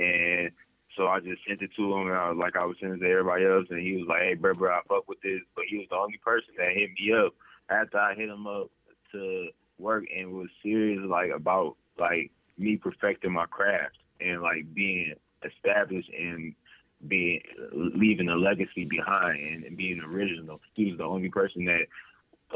And 0.01 0.49
so 0.97 1.13
I 1.13 1.21
just 1.21 1.45
sent 1.45 1.61
it 1.61 1.77
to 1.77 1.85
him 1.93 2.09
and 2.09 2.17
I 2.17 2.33
was 2.33 2.41
like 2.41 2.57
I 2.57 2.65
was 2.65 2.81
sending 2.81 3.01
it 3.01 3.05
to 3.05 3.13
everybody 3.13 3.45
else 3.45 3.69
and 3.69 3.85
he 3.85 4.01
was 4.01 4.09
like, 4.09 4.33
hey, 4.33 4.35
bro, 4.35 4.57
bro, 4.57 4.73
I 4.73 4.81
fuck 4.89 5.05
with 5.13 5.21
this. 5.21 5.45
But 5.53 5.69
he 5.69 5.77
was 5.77 5.93
the 5.93 6.01
only 6.01 6.17
person 6.25 6.57
that 6.57 6.73
hit 6.73 6.97
me 6.97 7.13
up 7.13 7.37
after 7.69 8.01
I 8.01 8.17
hit 8.17 8.33
him 8.33 8.49
up 8.49 8.73
to 9.13 9.53
work 9.77 10.09
and 10.09 10.33
was 10.33 10.49
serious 10.65 11.05
like 11.05 11.31
about 11.37 11.77
like 12.01 12.33
me 12.63 12.77
perfecting 12.77 13.33
my 13.33 13.47
craft 13.47 13.97
and 14.21 14.43
like 14.43 14.73
being 14.75 15.15
established 15.45 16.11
and 16.17 16.55
being 17.09 17.41
leaving 17.73 18.29
a 18.29 18.37
legacy 18.37 18.85
behind 18.85 19.39
and, 19.41 19.65
and 19.65 19.77
being 19.77 20.01
original. 20.01 20.61
He 20.75 20.91
was 20.91 20.99
the 20.99 21.05
only 21.05 21.29
person 21.29 21.65
that 21.67 21.87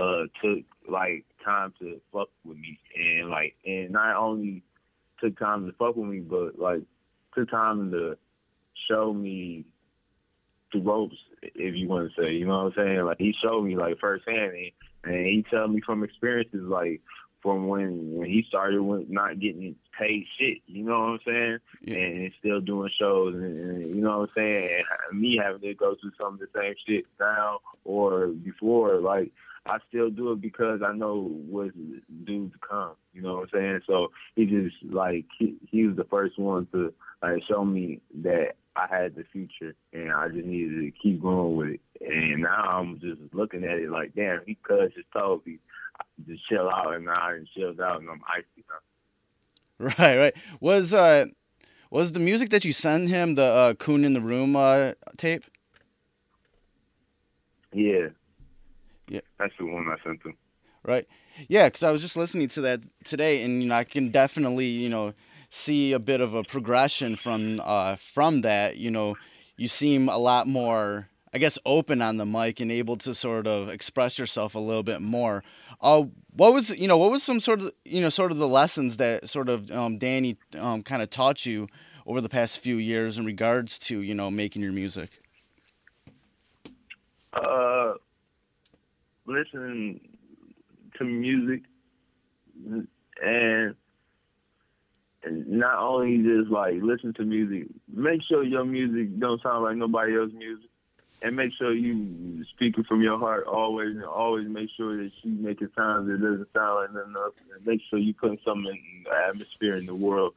uh 0.01 0.27
took 0.43 0.65
like 0.89 1.25
time 1.45 1.73
to 1.81 2.01
fuck 2.13 2.29
with 2.45 2.59
me 2.59 2.79
and 2.95 3.31
like 3.31 3.55
and 3.65 3.91
not 3.91 4.17
only 4.17 4.63
took 5.21 5.39
time 5.39 5.67
to 5.67 5.73
fuck 5.73 5.97
with 5.97 6.09
me 6.09 6.21
but 6.21 6.59
like 6.59 6.83
took 7.35 7.51
time 7.51 7.91
to 7.91 8.17
show 8.89 9.13
me 9.13 9.65
the 10.73 10.81
ropes, 10.81 11.17
if 11.43 11.75
you 11.75 11.89
want 11.89 12.13
to 12.13 12.23
say, 12.23 12.33
you 12.33 12.47
know 12.47 12.65
what 12.65 12.79
I'm 12.79 12.87
saying? 12.87 13.05
Like 13.05 13.19
he 13.19 13.35
showed 13.43 13.63
me 13.63 13.77
like 13.77 13.99
firsthand, 13.99 14.53
and, 15.05 15.15
and 15.15 15.27
he 15.27 15.45
told 15.51 15.73
me 15.73 15.81
from 15.85 16.03
experiences 16.03 16.63
like 16.63 17.01
from 17.43 17.69
when 17.69 18.15
when 18.15 18.29
he 18.29 18.45
started 18.49 18.83
with 18.83 19.09
not 19.09 19.39
getting 19.39 19.77
paid 19.99 20.27
shit, 20.39 20.59
you 20.67 20.85
know 20.85 21.01
what 21.01 21.07
I'm 21.07 21.19
saying? 21.27 21.59
Yeah. 21.83 21.97
And 21.97 22.33
still 22.39 22.61
doing 22.61 22.91
shows, 22.99 23.35
and, 23.35 23.45
and, 23.45 23.95
you 23.95 24.03
know 24.03 24.21
what 24.21 24.31
I'm 24.31 24.35
saying? 24.37 24.83
And 25.11 25.21
me 25.21 25.39
having 25.43 25.61
to 25.63 25.75
go 25.75 25.97
through 26.01 26.13
some 26.21 26.35
of 26.35 26.41
the 26.41 26.49
same 26.55 26.75
shit 26.87 27.05
now 27.21 27.61
or 27.85 28.29
before, 28.29 29.01
like 29.01 29.33
I 29.67 29.79
still 29.89 30.11
do 30.11 30.33
it 30.33 30.41
because 30.41 30.81
I 30.87 30.93
know 30.93 31.29
what's 31.49 31.75
due 32.25 32.49
to 32.49 32.59
come. 32.69 32.93
You 33.13 33.23
know 33.23 33.37
what 33.37 33.43
I'm 33.43 33.49
saying? 33.53 33.81
So 33.87 34.13
he 34.35 34.47
just 34.47 34.77
like 34.85 35.27
he, 35.39 35.57
he 35.71 35.87
was 35.87 35.97
the 35.97 36.05
first 36.05 36.39
one 36.39 36.67
to 36.73 36.93
like 37.23 37.43
show 37.49 37.65
me 37.65 38.01
that 38.23 38.55
I 38.77 38.87
had 38.89 39.15
the 39.15 39.25
future 39.33 39.75
and 39.93 40.13
I 40.13 40.29
just 40.29 40.47
needed 40.47 40.81
to 40.81 40.93
keep 41.03 41.23
going 41.23 41.57
with 41.57 41.69
it. 41.71 41.81
And 42.01 42.43
now 42.43 42.79
I'm 42.79 43.01
just 43.01 43.21
looking 43.33 43.65
at 43.65 43.79
it 43.79 43.91
like, 43.91 44.15
damn, 44.15 44.41
he 44.47 44.57
could 44.63 44.93
just 44.95 45.11
told 45.13 45.47
me 45.47 45.59
to 46.27 46.37
chill 46.49 46.69
out, 46.69 46.95
and 46.95 47.07
now 47.07 47.15
I 47.15 47.41
chilled 47.57 47.81
out 47.81 48.01
and 48.01 48.11
I'm 48.11 48.23
icy 48.29 48.65
now. 48.69 48.77
Right, 49.99 50.17
right. 50.17 50.37
Was 50.61 50.95
uh 50.95 51.27
was 51.91 52.13
the 52.13 52.21
music 52.21 52.51
that 52.51 52.65
you 52.65 52.73
sent 52.73 53.09
him 53.09 53.35
the 53.35 53.45
uh, 53.45 53.75
Coon 53.75 54.05
in 54.05 54.15
the 54.15 54.21
Room 54.21 54.57
uh, 54.57 54.93
tape? 55.17 55.45
Yeah. 57.73 58.09
Yeah. 59.09 59.21
That's 59.39 59.53
the 59.59 59.67
one 59.67 59.87
I 59.89 60.03
sent 60.03 60.23
him. 60.25 60.35
Right. 60.83 61.07
Yeah, 61.49 61.69
because 61.69 61.83
I 61.83 61.91
was 61.91 62.03
just 62.03 62.17
listening 62.17 62.49
to 62.49 62.61
that 62.63 62.81
today, 63.05 63.43
and 63.43 63.63
you 63.63 63.69
know, 63.69 63.75
I 63.75 63.85
can 63.85 64.11
definitely, 64.11 64.67
you 64.67 64.89
know, 64.89 65.13
see 65.51 65.93
a 65.93 65.99
bit 65.99 66.21
of 66.21 66.35
a 66.35 66.43
progression 66.43 67.17
from 67.17 67.61
uh, 67.65 67.97
from 67.97 68.43
that. 68.43 68.77
You 68.77 68.91
know, 68.91 69.17
you 69.57 69.69
seem 69.69 70.09
a 70.09 70.19
lot 70.19 70.47
more, 70.47 71.09
I 71.33 71.39
guess, 71.39 71.59
open 71.65 72.03
on 72.03 72.17
the 72.17 72.27
mic 72.27 72.61
and 72.61 72.71
able 72.71 72.97
to 72.99 73.15
sort 73.15 73.47
of 73.47 73.69
express 73.69 74.19
yourself 74.19 74.55
a 74.55 74.59
little 74.59 74.83
bit 74.83 75.01
more. 75.01 75.43
Uh, 75.81 76.05
what 76.35 76.55
was 76.55 76.77
you 76.79 76.89
know 76.89 76.99
what 76.99 77.11
was 77.11 77.23
some 77.23 77.41
sort 77.41 77.61
of 77.61 77.73
you 77.85 78.01
know 78.01 78.09
sort 78.09 78.33
of 78.33 78.39
the 78.39 78.49
lessons 78.49 78.97
that 78.99 79.29
sort 79.29 79.49
of 79.49 79.71
um, 79.71 79.99
Danny 79.99 80.37
um, 80.59 80.83
kind 80.83 81.03
of 81.03 81.11
taught 81.11 81.47
you 81.47 81.69
over 82.07 82.21
the 82.21 82.29
past 82.29 82.59
few 82.59 82.77
years 82.77 83.19
in 83.19 83.25
regards 83.25 83.79
to 83.81 84.01
you 84.01 84.15
know 84.15 84.31
making 84.31 84.63
your 84.63 84.73
music? 84.73 85.21
Uh, 87.33 87.95
listening 89.27 90.01
to 90.97 91.05
music 91.05 91.63
and 93.23 93.75
not 95.31 95.79
only 95.79 96.19
just 96.19 96.51
like 96.51 96.75
listen 96.83 97.13
to 97.15 97.25
music, 97.25 97.69
make 97.93 98.21
sure 98.29 98.43
your 98.43 98.65
music 98.65 99.19
don't 99.19 99.43
sound 99.43 99.65
like 99.65 99.77
nobody 99.77 100.17
else's 100.17 100.35
music, 100.35 100.71
and 101.23 101.37
make 101.37 101.53
sure 101.59 101.73
you 101.73 102.45
speaking 102.55 102.85
from 102.85 103.03
your 103.03 103.19
heart 103.19 103.47
always, 103.47 103.91
and 103.91 104.05
always 104.05 104.49
make 104.49 104.69
sure 104.77 104.97
that 104.97 105.11
you 105.23 105.33
make 105.33 105.61
it 105.63 105.71
sound 105.77 106.09
that 106.09 106.21
doesn't 106.21 106.49
sound 106.55 106.77
like 106.77 106.93
nothing 106.93 107.15
else, 107.17 107.35
and 107.55 107.67
make 107.67 107.81
sure 107.89 107.99
you 107.99 108.15
put 108.15 108.39
something 108.45 108.67
in 108.67 109.05
the 109.05 109.11
atmosphere 109.29 109.77
in 109.77 109.87
the 109.87 109.95
world 109.95 110.35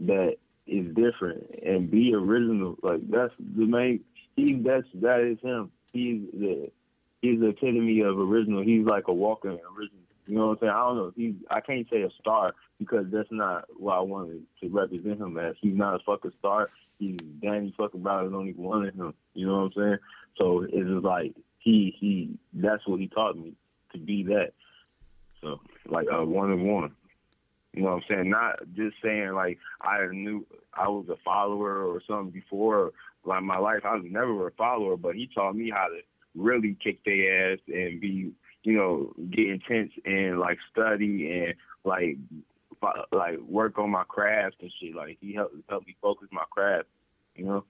that 0.00 0.36
is 0.66 0.86
different 0.94 1.44
and 1.64 1.90
be 1.90 2.14
original. 2.14 2.76
Like 2.82 3.08
that's 3.08 3.34
the 3.38 3.66
main. 3.66 4.00
He 4.36 4.54
that's 4.54 4.86
that 4.94 5.20
is 5.20 5.38
him. 5.40 5.70
He's 5.92 6.22
the 6.32 6.70
he's 7.20 7.40
the 7.40 7.48
epitome 7.48 8.00
of 8.00 8.18
original. 8.18 8.62
He's 8.62 8.86
like 8.86 9.08
a 9.08 9.12
walking 9.12 9.50
original. 9.50 10.01
You 10.32 10.38
know 10.38 10.46
what 10.46 10.52
I'm 10.52 10.58
saying? 10.60 10.72
I 10.74 10.78
don't 10.78 10.96
know. 10.96 11.12
He's 11.14 11.34
I 11.50 11.60
can't 11.60 11.86
say 11.92 12.00
a 12.00 12.08
star 12.18 12.54
because 12.78 13.04
that's 13.12 13.28
not 13.30 13.66
what 13.76 13.98
I 13.98 14.00
wanted 14.00 14.44
to 14.62 14.68
represent 14.70 15.20
him 15.20 15.36
as. 15.36 15.56
He's 15.60 15.76
not 15.76 15.94
a 15.94 15.98
fucking 16.06 16.32
star. 16.38 16.70
He's 16.98 17.18
Danny 17.42 17.74
fucking 17.76 18.02
Brown 18.02 18.34
only 18.34 18.54
one 18.54 18.86
of 18.86 18.94
him. 18.94 19.12
You 19.34 19.46
know 19.46 19.58
what 19.58 19.64
I'm 19.64 19.72
saying? 19.76 19.98
So 20.38 20.62
it's 20.62 20.88
just 20.88 21.04
like 21.04 21.34
he 21.58 21.94
he 22.00 22.38
that's 22.54 22.80
what 22.88 22.98
he 22.98 23.08
taught 23.08 23.36
me 23.36 23.52
to 23.92 23.98
be 23.98 24.22
that. 24.22 24.52
So 25.42 25.60
like 25.84 26.06
a 26.10 26.24
one 26.24 26.50
and 26.50 26.66
one. 26.66 26.92
You 27.74 27.82
know 27.82 27.90
what 27.90 27.96
I'm 27.96 28.02
saying? 28.08 28.30
Not 28.30 28.60
just 28.74 28.96
saying 29.04 29.32
like 29.34 29.58
I 29.82 30.06
knew 30.12 30.46
I 30.72 30.88
was 30.88 31.10
a 31.10 31.16
follower 31.22 31.84
or 31.84 32.00
something 32.08 32.30
before 32.30 32.92
like 33.26 33.42
my 33.42 33.58
life. 33.58 33.80
I 33.84 33.96
was 33.96 34.06
never 34.08 34.46
a 34.46 34.52
follower, 34.52 34.96
but 34.96 35.14
he 35.14 35.28
taught 35.34 35.56
me 35.56 35.68
how 35.68 35.88
to 35.88 36.00
really 36.34 36.76
kick 36.82 37.04
their 37.04 37.52
ass 37.52 37.58
and 37.68 38.00
be, 38.00 38.32
you 38.62 38.76
know, 38.76 39.12
get 39.30 39.48
intense 39.48 39.92
and 40.04 40.38
like 40.38 40.58
study 40.70 41.30
and 41.32 41.54
like 41.84 42.16
like 43.12 43.38
work 43.40 43.78
on 43.78 43.90
my 43.90 44.04
craft 44.04 44.56
and 44.60 44.72
shit. 44.80 44.94
Like 44.94 45.18
he 45.20 45.34
helped 45.34 45.54
help 45.68 45.86
me 45.86 45.96
focus 46.00 46.28
my 46.32 46.44
craft, 46.50 46.88
you 47.34 47.44
know. 47.44 47.64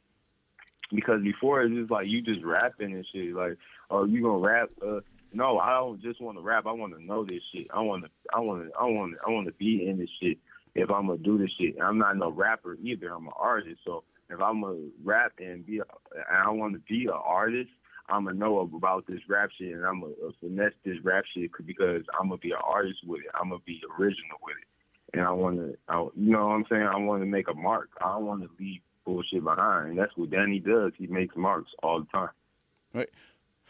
Because 0.93 1.23
before 1.23 1.63
it's 1.63 1.75
just 1.75 1.91
like 1.91 2.07
you 2.07 2.21
just 2.21 2.45
rapping 2.45 2.93
and 2.93 3.07
shit. 3.13 3.35
Like, 3.35 3.57
oh, 3.91 4.05
you 4.05 4.23
gonna 4.23 4.39
rap? 4.39 4.71
Uh, 4.87 5.01
no, 5.33 5.59
I 5.59 5.75
don't 5.75 6.03
just 6.03 6.21
want 6.21 6.37
to 6.37 6.43
rap. 6.43 6.67
I 6.67 6.73
want 6.73 6.95
to 6.95 7.03
know 7.03 7.25
this 7.25 7.41
shit. 7.55 7.69
I 7.73 7.81
want 7.81 8.05
to, 8.05 8.11
I 8.35 8.41
want 8.41 8.65
to, 8.65 8.79
I 8.79 8.85
want, 8.85 9.15
I 9.27 9.31
want 9.31 9.47
to 9.47 9.53
be 9.53 9.87
in 9.87 9.99
this 9.99 10.11
shit. 10.21 10.39
If 10.75 10.91
I'm 10.91 11.07
gonna 11.07 11.19
do 11.19 11.39
this 11.39 11.51
shit, 11.59 11.77
I'm 11.83 11.99
not 11.99 12.17
no 12.17 12.31
rapper 12.31 12.77
either. 12.83 13.11
I'm 13.11 13.27
an 13.27 13.33
artist. 13.39 13.81
So 13.85 14.05
if 14.29 14.41
I'm 14.41 14.61
gonna 14.61 14.89
rap 15.03 15.33
and 15.39 15.65
be, 15.65 15.79
a, 15.79 15.85
and 16.15 16.47
I 16.47 16.51
want 16.51 16.75
to 16.75 16.81
be 16.81 17.05
an 17.05 17.13
artist, 17.13 17.71
I'm 18.09 18.25
gonna 18.25 18.39
know 18.39 18.59
about 18.61 19.07
this 19.07 19.21
rap 19.29 19.51
shit 19.59 19.75
and 19.75 19.85
I'm 19.85 20.01
gonna 20.01 20.13
uh, 20.27 20.31
finesse 20.41 20.73
this 20.85 20.99
rap 21.03 21.25
shit 21.35 21.51
because 21.67 22.03
I'm 22.19 22.29
gonna 22.29 22.39
be 22.39 22.51
an 22.51 22.59
artist 22.65 22.99
with 23.07 23.21
it. 23.21 23.31
I'm 23.35 23.51
gonna 23.51 23.63
be 23.67 23.81
original 23.99 24.39
with 24.43 24.57
it, 24.57 25.17
and 25.19 25.27
I 25.27 25.31
want 25.33 25.57
to, 25.59 25.77
I, 25.89 26.01
you 26.17 26.33
know 26.33 26.47
what 26.47 26.55
I'm 26.55 26.65
saying? 26.71 26.83
I 26.83 26.97
want 26.99 27.23
to 27.23 27.27
make 27.27 27.49
a 27.49 27.55
mark. 27.55 27.91
I 28.01 28.15
don't 28.15 28.27
want 28.27 28.43
to 28.43 28.51
leave 28.59 28.81
bullshit 29.05 29.45
behind. 29.45 29.91
And 29.91 29.99
that's 29.99 30.17
what 30.17 30.31
Danny 30.31 30.59
does. 30.59 30.93
He 30.97 31.07
makes 31.07 31.37
marks 31.37 31.71
all 31.83 32.01
the 32.01 32.07
time. 32.07 32.31
Right. 32.95 33.09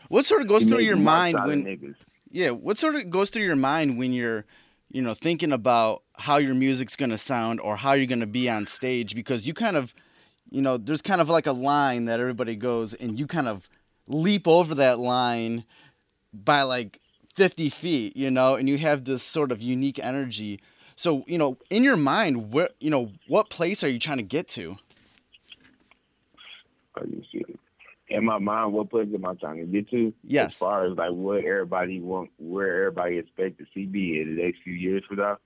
What 0.08 0.26
sort 0.26 0.42
of 0.42 0.48
goes 0.48 0.64
he 0.64 0.70
through 0.70 0.80
your 0.80 0.96
mind 0.96 1.38
when? 1.44 1.96
Yeah. 2.30 2.50
What 2.50 2.78
sort 2.78 2.96
of 2.96 3.10
goes 3.10 3.30
through 3.30 3.44
your 3.44 3.56
mind 3.56 3.98
when 3.98 4.12
you're, 4.12 4.44
you 4.90 5.02
know, 5.02 5.14
thinking 5.14 5.52
about 5.52 6.02
how 6.16 6.36
your 6.36 6.54
music's 6.54 6.96
gonna 6.96 7.18
sound 7.18 7.60
or 7.60 7.76
how 7.76 7.92
you're 7.92 8.06
gonna 8.06 8.26
be 8.26 8.48
on 8.48 8.66
stage? 8.66 9.14
Because 9.14 9.46
you 9.46 9.54
kind 9.54 9.76
of, 9.76 9.94
you 10.50 10.60
know, 10.60 10.76
there's 10.76 11.02
kind 11.02 11.20
of 11.20 11.28
like 11.28 11.46
a 11.46 11.52
line 11.52 12.06
that 12.06 12.20
everybody 12.20 12.56
goes, 12.56 12.94
and 12.94 13.18
you 13.18 13.26
kind 13.26 13.48
of 13.48 13.68
leap 14.08 14.46
over 14.48 14.74
that 14.74 14.98
line 14.98 15.64
by 16.32 16.62
like 16.62 16.98
50 17.34 17.68
feet, 17.70 18.16
you 18.16 18.30
know, 18.30 18.54
and 18.54 18.68
you 18.68 18.78
have 18.78 19.04
this 19.04 19.22
sort 19.22 19.52
of 19.52 19.62
unique 19.62 19.98
energy. 19.98 20.60
So, 20.96 21.24
you 21.26 21.38
know, 21.38 21.56
in 21.70 21.84
your 21.84 21.96
mind, 21.96 22.52
where, 22.52 22.70
you 22.80 22.90
know, 22.90 23.12
what 23.28 23.50
place 23.50 23.82
are 23.82 23.88
you 23.88 23.98
trying 23.98 24.18
to 24.18 24.22
get 24.22 24.48
to? 24.48 24.76
In 28.08 28.24
my 28.26 28.38
mind, 28.38 28.74
what 28.74 28.90
place 28.90 29.08
am 29.14 29.24
I 29.24 29.34
trying 29.34 29.58
to 29.58 29.64
get 29.64 29.88
to? 29.90 30.12
Yes. 30.22 30.48
As 30.48 30.54
far 30.56 30.84
as 30.84 30.96
like 30.98 31.12
what 31.12 31.44
everybody 31.44 32.00
want, 32.00 32.30
where 32.38 32.86
everybody 32.86 33.18
expect 33.18 33.58
to 33.58 33.66
see 33.72 33.86
me 33.86 34.20
in 34.20 34.36
the 34.36 34.42
next 34.42 34.58
few 34.62 34.74
years 34.74 35.02
for 35.08 35.16
that. 35.16 35.38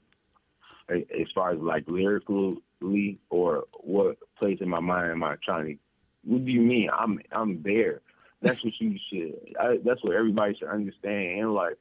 As 0.89 1.29
far 1.35 1.53
as 1.53 1.61
like 1.61 1.85
lyrically, 1.87 3.19
or 3.31 3.65
what 3.81 4.19
place 4.39 4.59
in 4.61 4.69
my 4.69 4.81
mind 4.81 5.13
am 5.13 5.23
I 5.23 5.37
trying 5.45 5.67
to? 5.67 5.77
What 6.25 6.45
do 6.45 6.51
you 6.51 6.61
mean? 6.61 6.89
I'm 6.93 7.21
I'm 7.31 7.63
there. 7.63 8.01
That's 8.43 8.63
what 8.63 8.73
you 8.79 8.99
should. 9.11 9.55
I, 9.61 9.79
that's 9.85 10.03
what 10.03 10.15
everybody 10.15 10.55
should 10.55 10.69
understand. 10.69 11.41
And 11.41 11.55
like, 11.55 11.79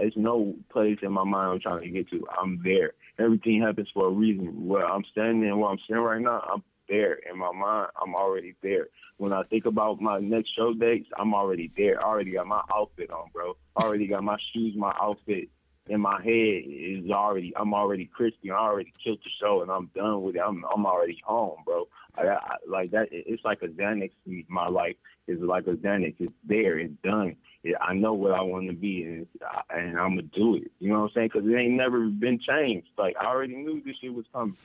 it's 0.00 0.16
no 0.16 0.54
place 0.70 0.98
in 1.02 1.12
my 1.12 1.24
mind 1.24 1.50
I'm 1.50 1.60
trying 1.60 1.80
to 1.80 1.88
get 1.88 2.10
to. 2.10 2.26
I'm 2.40 2.60
there. 2.64 2.92
Everything 3.18 3.62
happens 3.62 3.88
for 3.92 4.06
a 4.06 4.10
reason. 4.10 4.66
Where 4.66 4.86
I'm 4.86 5.04
standing 5.10 5.48
and 5.48 5.60
where 5.60 5.70
I'm 5.70 5.78
standing 5.84 6.04
right 6.04 6.20
now, 6.20 6.42
I'm 6.52 6.62
there. 6.88 7.14
In 7.30 7.38
my 7.38 7.52
mind, 7.52 7.88
I'm 8.00 8.14
already 8.14 8.54
there. 8.62 8.88
When 9.18 9.32
I 9.32 9.42
think 9.44 9.66
about 9.66 10.00
my 10.00 10.18
next 10.18 10.54
show 10.56 10.72
dates, 10.74 11.08
I'm 11.16 11.34
already 11.34 11.70
there. 11.76 12.04
I 12.04 12.08
already 12.08 12.32
got 12.32 12.46
my 12.46 12.62
outfit 12.74 13.10
on, 13.10 13.28
bro. 13.32 13.56
I 13.76 13.84
already 13.84 14.06
got 14.08 14.24
my 14.24 14.38
shoes, 14.52 14.74
my 14.76 14.94
outfit 15.00 15.48
in 15.92 16.00
my 16.00 16.22
head 16.22 16.62
is 16.66 17.10
already. 17.10 17.52
I'm 17.54 17.74
already 17.74 18.06
crispy. 18.06 18.50
I 18.50 18.56
already 18.56 18.94
killed 19.04 19.18
the 19.22 19.30
show, 19.38 19.60
and 19.60 19.70
I'm 19.70 19.90
done 19.94 20.22
with 20.22 20.36
it. 20.36 20.40
I'm 20.40 20.64
I'm 20.74 20.86
already 20.86 21.20
home, 21.24 21.58
bro. 21.66 21.86
I, 22.16 22.28
I, 22.28 22.56
like 22.66 22.90
that. 22.92 23.08
It's 23.12 23.44
like 23.44 23.60
a 23.62 23.68
Xanax. 23.68 24.10
My 24.48 24.68
life 24.68 24.96
is 25.28 25.38
like 25.40 25.66
a 25.66 25.74
Xanax. 25.74 26.14
It's 26.18 26.32
there. 26.48 26.78
It's 26.78 26.94
done. 27.04 27.36
It, 27.62 27.76
I 27.78 27.92
know 27.92 28.14
what 28.14 28.32
I 28.32 28.40
want 28.40 28.68
to 28.68 28.74
be, 28.74 29.04
and 29.04 29.26
and 29.68 29.98
I'm 29.98 30.16
gonna 30.16 30.22
do 30.22 30.56
it. 30.56 30.70
You 30.78 30.88
know 30.88 31.00
what 31.00 31.10
I'm 31.10 31.14
saying? 31.14 31.30
Because 31.34 31.46
it 31.46 31.54
ain't 31.54 31.74
never 31.74 32.06
been 32.06 32.40
changed. 32.40 32.88
Like 32.96 33.16
I 33.20 33.26
already 33.26 33.56
knew 33.56 33.82
this 33.84 33.96
shit 34.00 34.14
was 34.14 34.24
coming. 34.32 34.56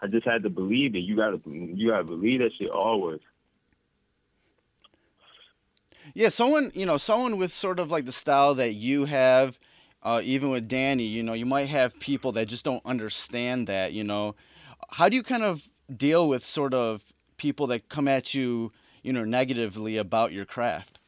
I 0.00 0.06
just 0.06 0.26
had 0.26 0.42
to 0.44 0.50
believe 0.50 0.94
it. 0.94 1.00
You 1.00 1.16
gotta 1.16 1.38
you 1.44 1.90
gotta 1.90 2.04
believe 2.04 2.40
that 2.40 2.52
shit 2.58 2.70
always. 2.70 3.20
Yeah, 6.14 6.28
someone 6.28 6.70
you 6.74 6.86
know, 6.86 6.96
someone 6.96 7.36
with 7.36 7.52
sort 7.52 7.78
of 7.78 7.90
like 7.90 8.04
the 8.04 8.12
style 8.12 8.54
that 8.54 8.74
you 8.74 9.04
have, 9.06 9.58
uh, 10.02 10.20
even 10.22 10.50
with 10.50 10.68
Danny, 10.68 11.04
you 11.04 11.22
know, 11.22 11.32
you 11.32 11.46
might 11.46 11.68
have 11.68 11.98
people 12.00 12.32
that 12.32 12.48
just 12.48 12.64
don't 12.64 12.84
understand 12.84 13.66
that. 13.66 13.92
You 13.92 14.04
know, 14.04 14.34
how 14.90 15.08
do 15.08 15.16
you 15.16 15.22
kind 15.22 15.42
of 15.42 15.68
deal 15.94 16.28
with 16.28 16.44
sort 16.44 16.74
of 16.74 17.02
people 17.36 17.66
that 17.68 17.88
come 17.88 18.08
at 18.08 18.34
you, 18.34 18.72
you 19.02 19.12
know, 19.12 19.24
negatively 19.24 19.96
about 19.96 20.32
your 20.32 20.44
craft? 20.44 20.98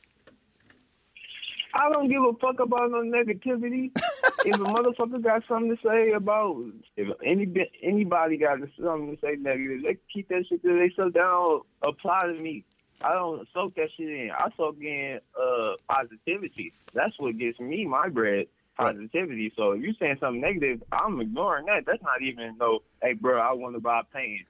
I 1.75 1.90
don't 1.93 2.09
give 2.09 2.23
a 2.23 2.33
fuck 2.40 2.61
about 2.61 2.90
no 2.90 3.02
negativity. 3.02 3.90
if 4.45 4.57
a 4.57 4.59
motherfucker 4.59 5.23
got 5.23 5.43
something 5.49 5.76
to 5.76 5.83
say 5.87 6.11
about, 6.12 6.57
if 6.97 7.09
any 7.25 7.47
anybody 7.83 8.37
got 8.37 8.59
something 8.83 9.17
to 9.17 9.21
say 9.21 9.37
negative, 9.38 9.83
they 9.85 9.97
keep 10.12 10.28
that 10.28 10.45
shit 10.49 10.62
to 10.62 10.69
themselves. 10.69 11.14
They 11.14 11.21
don't 11.21 11.64
apply 11.83 12.28
to 12.28 12.35
me. 12.35 12.64
I 13.00 13.12
don't 13.14 13.47
soak 13.55 13.75
that 13.76 13.88
shit 13.97 14.09
in. 14.09 14.31
I 14.37 14.49
soak 14.57 14.76
in 14.81 15.21
uh, 15.40 15.75
positivity. 15.88 16.73
That's 16.95 17.19
what 17.19 17.38
gets 17.38 17.61
me 17.61 17.87
my 17.87 18.09
bread 18.09 18.47
positivity. 18.76 19.52
So 19.57 19.73
if 19.73 19.83
you 19.83 19.93
saying 19.99 20.19
something 20.21 20.40
negative, 20.40 20.83
I'm 20.93 21.21
ignoring 21.21 21.67
that. 21.67 21.85
That's 21.87 22.02
not 22.02 22.23
even 22.23 22.57
no, 22.59 22.81
hey 23.02 23.14
bro, 23.14 23.40
I 23.40 23.52
want 23.52 23.75
to 23.75 23.81
buy 23.81 24.00
a 24.00 24.05
painting. 24.05 24.47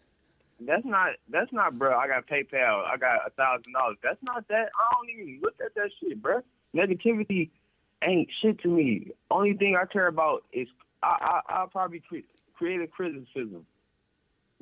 That's 0.60 0.84
not 0.84 1.10
that's 1.28 1.52
not 1.52 1.78
bro. 1.78 1.96
I 1.96 2.08
got 2.08 2.26
PayPal. 2.26 2.84
I 2.84 2.96
got 2.96 3.26
a 3.26 3.30
thousand 3.30 3.72
dollars. 3.72 3.96
That's 4.02 4.22
not 4.22 4.46
that. 4.48 4.70
I 4.78 4.94
don't 4.94 5.10
even 5.10 5.40
look 5.42 5.54
at 5.64 5.74
that 5.74 5.90
shit, 6.00 6.20
bro. 6.20 6.40
Negativity 6.74 7.50
ain't 8.02 8.28
shit 8.40 8.60
to 8.60 8.68
me. 8.68 9.12
Only 9.30 9.54
thing 9.54 9.76
I 9.76 9.84
care 9.86 10.08
about 10.08 10.44
is 10.52 10.68
I 11.02 11.40
I 11.48 11.54
I'll 11.54 11.68
probably 11.68 12.00
cre- 12.00 12.28
create 12.54 12.80
a 12.80 12.86
criticism. 12.86 13.66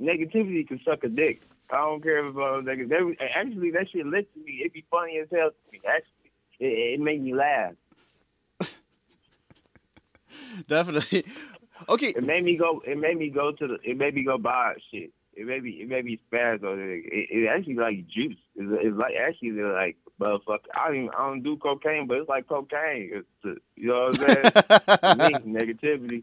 Negativity 0.00 0.66
can 0.66 0.80
suck 0.84 1.04
a 1.04 1.08
dick. 1.08 1.42
I 1.70 1.76
don't 1.76 2.02
care 2.02 2.24
about 2.24 2.64
negative. 2.64 3.16
Actually, 3.34 3.70
that 3.72 3.88
shit 3.90 4.06
lit 4.06 4.32
to 4.34 4.40
me. 4.40 4.58
It'd 4.60 4.72
be 4.72 4.84
funny 4.90 5.18
as 5.18 5.28
hell 5.32 5.50
to 5.50 5.72
me. 5.72 5.80
Actually, 5.86 6.30
it, 6.60 6.94
it 6.94 7.00
made 7.00 7.22
me 7.22 7.34
laugh. 7.34 7.72
Definitely. 10.68 11.24
Okay. 11.88 12.08
It 12.08 12.24
made 12.24 12.44
me 12.44 12.56
go. 12.56 12.82
It 12.86 12.98
made 12.98 13.18
me 13.18 13.30
go 13.30 13.52
to 13.52 13.66
the. 13.66 13.78
It 13.82 13.96
made 13.96 14.14
me 14.14 14.24
go 14.24 14.38
buy 14.38 14.74
shit. 14.90 15.10
It 15.34 15.46
made 15.46 15.62
me. 15.62 15.70
It 15.70 15.88
made 15.88 16.04
me 16.04 16.18
spaz 16.32 16.62
on 16.62 16.78
it. 16.80 17.04
It, 17.12 17.28
it 17.30 17.48
actually 17.48 17.74
like 17.74 18.06
juice. 18.08 18.36
It's, 18.54 18.86
it's 18.86 18.96
like 18.96 19.14
actually 19.20 19.50
like 19.50 19.96
motherfucker. 20.20 20.68
I 20.74 20.88
don't. 20.88 20.96
Even, 20.96 21.10
I 21.10 21.26
don't 21.26 21.42
do 21.42 21.56
cocaine, 21.56 22.06
but 22.06 22.18
it's 22.18 22.28
like 22.28 22.48
cocaine. 22.48 23.10
It's 23.12 23.60
you 23.76 23.88
know 23.88 24.10
what 24.10 24.20
I'm 24.20 24.26
saying? 24.26 25.44
me, 25.44 25.60
negativity. 25.60 26.22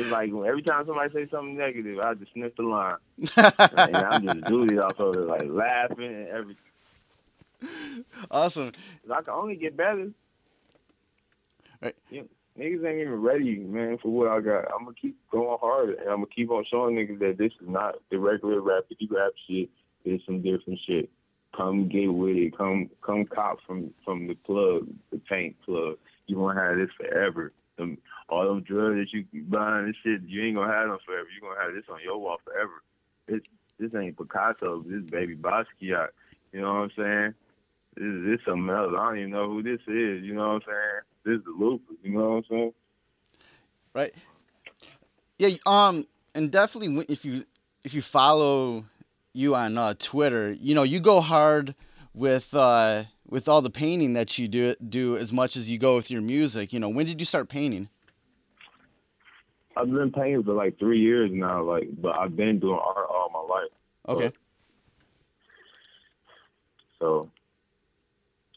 It's 0.00 0.10
like 0.10 0.30
every 0.30 0.62
time 0.62 0.86
somebody 0.86 1.12
say 1.12 1.28
something 1.30 1.56
negative, 1.56 1.98
I 1.98 2.14
just 2.14 2.32
sniff 2.32 2.54
the 2.56 2.62
line, 2.62 2.96
and 3.36 3.96
I'm 3.96 4.22
just 4.22 4.46
doing 4.46 4.72
it 4.72 4.80
off 4.80 4.98
of 4.98 5.14
it, 5.14 5.20
like 5.20 5.48
laughing 5.48 6.04
and 6.04 6.28
everything. 6.28 8.04
Awesome. 8.30 8.72
I 9.12 9.22
can 9.22 9.34
only 9.34 9.56
get 9.56 9.76
better. 9.76 10.10
Right. 11.82 11.96
Yeah 12.10 12.22
niggas 12.60 12.84
ain't 12.84 13.00
even 13.00 13.22
ready, 13.22 13.58
man, 13.58 13.98
for 14.02 14.10
what 14.10 14.28
I 14.28 14.40
got. 14.40 14.70
I'm 14.72 14.84
gonna 14.84 14.96
keep 15.00 15.16
going 15.30 15.58
hard, 15.60 15.90
and 15.90 16.08
I'm 16.08 16.16
gonna 16.16 16.26
keep 16.34 16.50
on 16.50 16.64
showing 16.70 16.96
niggas 16.96 17.18
that 17.20 17.38
this 17.38 17.52
is 17.60 17.68
not 17.68 17.96
the 18.10 18.18
regular 18.18 18.60
rapidy 18.60 19.10
rap 19.10 19.32
shit. 19.48 19.70
It's 20.04 20.24
some 20.26 20.42
different 20.42 20.78
shit. 20.86 21.10
Come 21.56 21.88
get 21.88 22.08
with 22.08 22.36
it. 22.36 22.56
Come, 22.56 22.90
come 23.04 23.26
cop 23.26 23.58
from 23.66 23.92
from 24.04 24.26
the 24.26 24.34
plug, 24.34 24.88
the 25.10 25.18
paint 25.28 25.56
plug. 25.64 25.96
You 26.26 26.38
won't 26.38 26.58
have 26.58 26.76
this 26.76 26.90
forever. 26.96 27.52
Them, 27.80 27.98
all 28.28 28.46
them 28.46 28.62
drugs 28.62 28.96
that 28.96 29.12
you 29.12 29.24
buying 29.44 29.86
and 29.86 29.96
shit, 30.02 30.22
you 30.28 30.44
ain't 30.44 30.56
gonna 30.56 30.72
have 30.72 30.88
them 30.88 30.98
forever. 31.04 31.26
You 31.34 31.40
gonna 31.40 31.60
have 31.60 31.74
this 31.74 31.88
on 31.90 31.98
your 32.04 32.18
wall 32.18 32.38
forever. 32.44 32.82
This 33.26 33.40
this 33.78 33.90
ain't 34.00 34.16
Picasso. 34.16 34.84
This 34.86 35.02
baby 35.10 35.34
Basquiat. 35.36 36.08
You 36.52 36.60
know 36.60 36.74
what 36.74 36.80
I'm 36.80 36.90
saying? 36.96 37.34
This, 37.96 38.38
this 38.38 38.44
something 38.46 38.68
else. 38.70 38.92
I 38.96 39.04
don't 39.06 39.18
even 39.18 39.30
know 39.30 39.48
who 39.48 39.62
this 39.62 39.80
is. 39.86 40.22
You 40.22 40.34
know 40.34 40.54
what 40.54 40.54
I'm 40.54 40.62
saying? 40.66 41.00
This 41.24 41.38
is 41.38 41.44
the 41.44 41.64
Lupus. 41.64 41.96
You 42.02 42.12
know 42.12 42.28
what 42.30 42.36
I'm 42.36 42.44
saying? 42.50 42.72
Right. 43.94 44.14
Yeah. 45.38 45.56
Um. 45.66 46.06
and 46.34 46.50
definitely 46.50 47.04
if 47.08 47.24
you 47.24 47.44
if 47.82 47.94
you 47.94 48.02
follow 48.02 48.84
you 49.32 49.54
on 49.54 49.78
uh, 49.78 49.94
Twitter, 49.98 50.52
you 50.52 50.74
know 50.74 50.82
you 50.82 51.00
go 51.00 51.20
hard 51.20 51.74
with 52.14 52.54
uh, 52.54 53.04
with 53.30 53.48
all 53.48 53.62
the 53.62 53.70
painting 53.70 54.12
that 54.14 54.36
you 54.36 54.48
do 54.48 54.74
do 54.86 55.16
as 55.16 55.32
much 55.32 55.56
as 55.56 55.70
you 55.70 55.78
go 55.78 55.96
with 55.96 56.10
your 56.10 56.20
music. 56.20 56.72
You 56.72 56.80
know, 56.80 56.88
when 56.88 57.06
did 57.06 57.20
you 57.20 57.24
start 57.24 57.48
painting? 57.48 57.88
I've 59.76 59.90
been 59.90 60.10
painting 60.10 60.42
for 60.42 60.52
like 60.52 60.78
three 60.78 61.00
years 61.00 61.30
now, 61.32 61.62
like, 61.62 61.88
but 62.02 62.16
I've 62.16 62.36
been 62.36 62.58
doing 62.58 62.78
art 62.78 63.06
all 63.08 63.30
my 63.32 63.54
life. 63.54 63.70
Okay. 64.08 64.36
So 66.98 67.30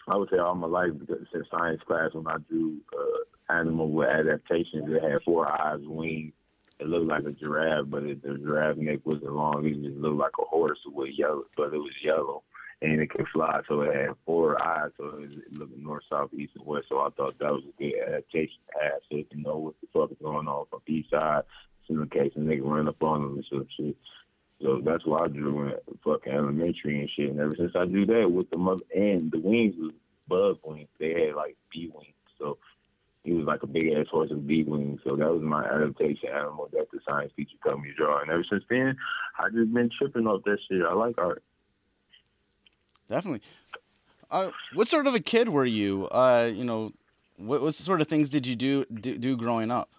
I 0.08 0.18
would 0.18 0.30
say 0.30 0.39
all 0.39 0.56
my 0.56 0.68
life 0.68 0.89
because 1.00 1.25
in 1.34 1.44
science 1.50 1.82
class 1.88 2.10
when 2.13 2.27
I 2.27 2.38
drew 2.50 2.77
uh, 2.98 3.53
animal 3.53 3.89
with 3.89 4.10
adaptations, 4.10 4.86
it 4.88 5.03
had 5.03 5.22
four 5.24 5.50
eyes, 5.50 5.80
wings. 5.84 6.34
It 6.80 6.88
looked 6.88 7.06
like 7.06 7.24
a 7.24 7.32
giraffe, 7.32 7.86
but 7.88 8.03
it, 8.03 8.24
the 8.24 8.38
giraffe 8.39 8.77
neck 8.77 9.00
wasn't 9.06 9.32
long. 9.32 9.65
It 9.65 9.82
just 9.82 9.96
looked 9.96 10.18
like 10.18 10.34
a 10.42 10.46
horse 10.46 10.80
with 10.88 11.12
yellow, 11.15 11.44
but 11.56 11.74
it 11.74 11.77
was 11.77 11.94
yellow 12.03 12.44
and 12.84 13.02
it 13.02 13.10
could 13.10 13.28
fly. 13.30 13.62
So 13.68 13.82
it 13.82 13.96
had 13.96 14.16
four 14.25 14.62
eyes, 14.62 14.92
so 14.98 15.06
it, 15.06 15.28
was, 15.28 15.38
looked 15.52 15.78
north, 15.78 16.04
south, 16.12 16.34
east, 16.34 16.52
and 16.56 16.66
west. 16.66 16.88
So 16.90 17.00
I 17.00 17.10
thought 17.16 17.40
that 17.40 17.52
was 17.52 17.63
a 17.63 17.82
good 17.82 17.94
adaptation 18.06 18.60
to 18.68 18.84
have, 18.84 19.00
so 19.10 19.18
you 19.18 19.25
can 19.25 19.42
know 19.42 19.58
what 19.58 19.75
the 19.82 19.88
fuck 19.94 20.12
is 20.12 20.18
going 20.22 20.48
on 20.48 20.66
from 20.70 20.82
each 20.88 21.10
side, 21.10 21.44
in 21.90 22.10
case 22.10 22.34
a 22.36 22.40
nigga 22.40 22.63
run 22.63 22.90
up 22.90 23.02
on 23.02 23.22
them 23.22 23.36
and 23.36 23.46
some 23.50 23.68
shit. 23.78 23.96
So 24.62 24.82
that's 24.84 25.06
why 25.06 25.24
I 25.24 25.28
drew 25.28 25.68
in 25.68 25.74
fucking 26.04 26.34
elementary 26.34 27.00
and 27.00 27.10
shit. 27.10 27.30
And 27.30 27.40
ever 27.40 27.56
since 27.58 27.72
I 27.75 27.86
drew 27.86 28.06
that 28.06 28.30
with 28.30 28.50
the 28.50 28.58
mother 28.58 28.84
and 28.94 29.32
the 29.32 29.40
wings 29.40 29.75
was 29.78 29.92
bug 30.28 30.60
wings, 30.63 30.88
they 31.00 31.10
had 31.10 31.36
like 31.36 31.58
bee 31.72 31.92
wings. 31.94 32.13
So 32.38 32.58
he 33.24 33.34
was 33.34 33.46
like 33.46 33.63
a 33.63 33.68
big 33.68 33.94
ass 33.94 34.08
horse 34.10 34.30
with 34.30 34.48
bee 34.48 34.63
wings. 34.63 35.02
So 35.04 35.16
that 35.16 35.30
was 35.30 35.42
my 35.42 35.66
adaptation 35.66 36.30
animal 36.30 36.70
that 36.74 36.88
the 36.92 37.00
science 37.08 37.34
teacher 37.36 37.58
told 37.66 37.82
me 37.82 37.90
to 37.90 37.96
draw. 37.96 38.22
And 38.22 38.32
ever 38.32 38.46
since 38.50 38.63
then, 38.70 38.96
I 39.38 39.50
just 39.50 39.74
been 39.74 39.90
tripping 39.98 40.28
off 40.28 40.44
that 40.46 40.60
shit. 40.70 40.82
I 40.82 40.94
like 40.94 41.16
art. 41.18 41.44
Definitely. 43.07 43.41
Uh, 44.31 44.50
what 44.74 44.88
sort 44.88 45.05
of 45.05 45.13
a 45.13 45.19
kid 45.19 45.50
were 45.50 45.65
you? 45.65 46.07
Uh, 46.07 46.50
you 46.53 46.63
know, 46.63 46.91
what, 47.38 47.62
what 47.62 47.75
sort 47.75 48.01
of 48.01 48.07
things 48.07 48.29
did 48.29 48.48
you 48.48 48.55
do 48.55 48.86
do, 48.86 49.17
do 49.17 49.38
growing 49.38 49.69
up? 49.69 49.89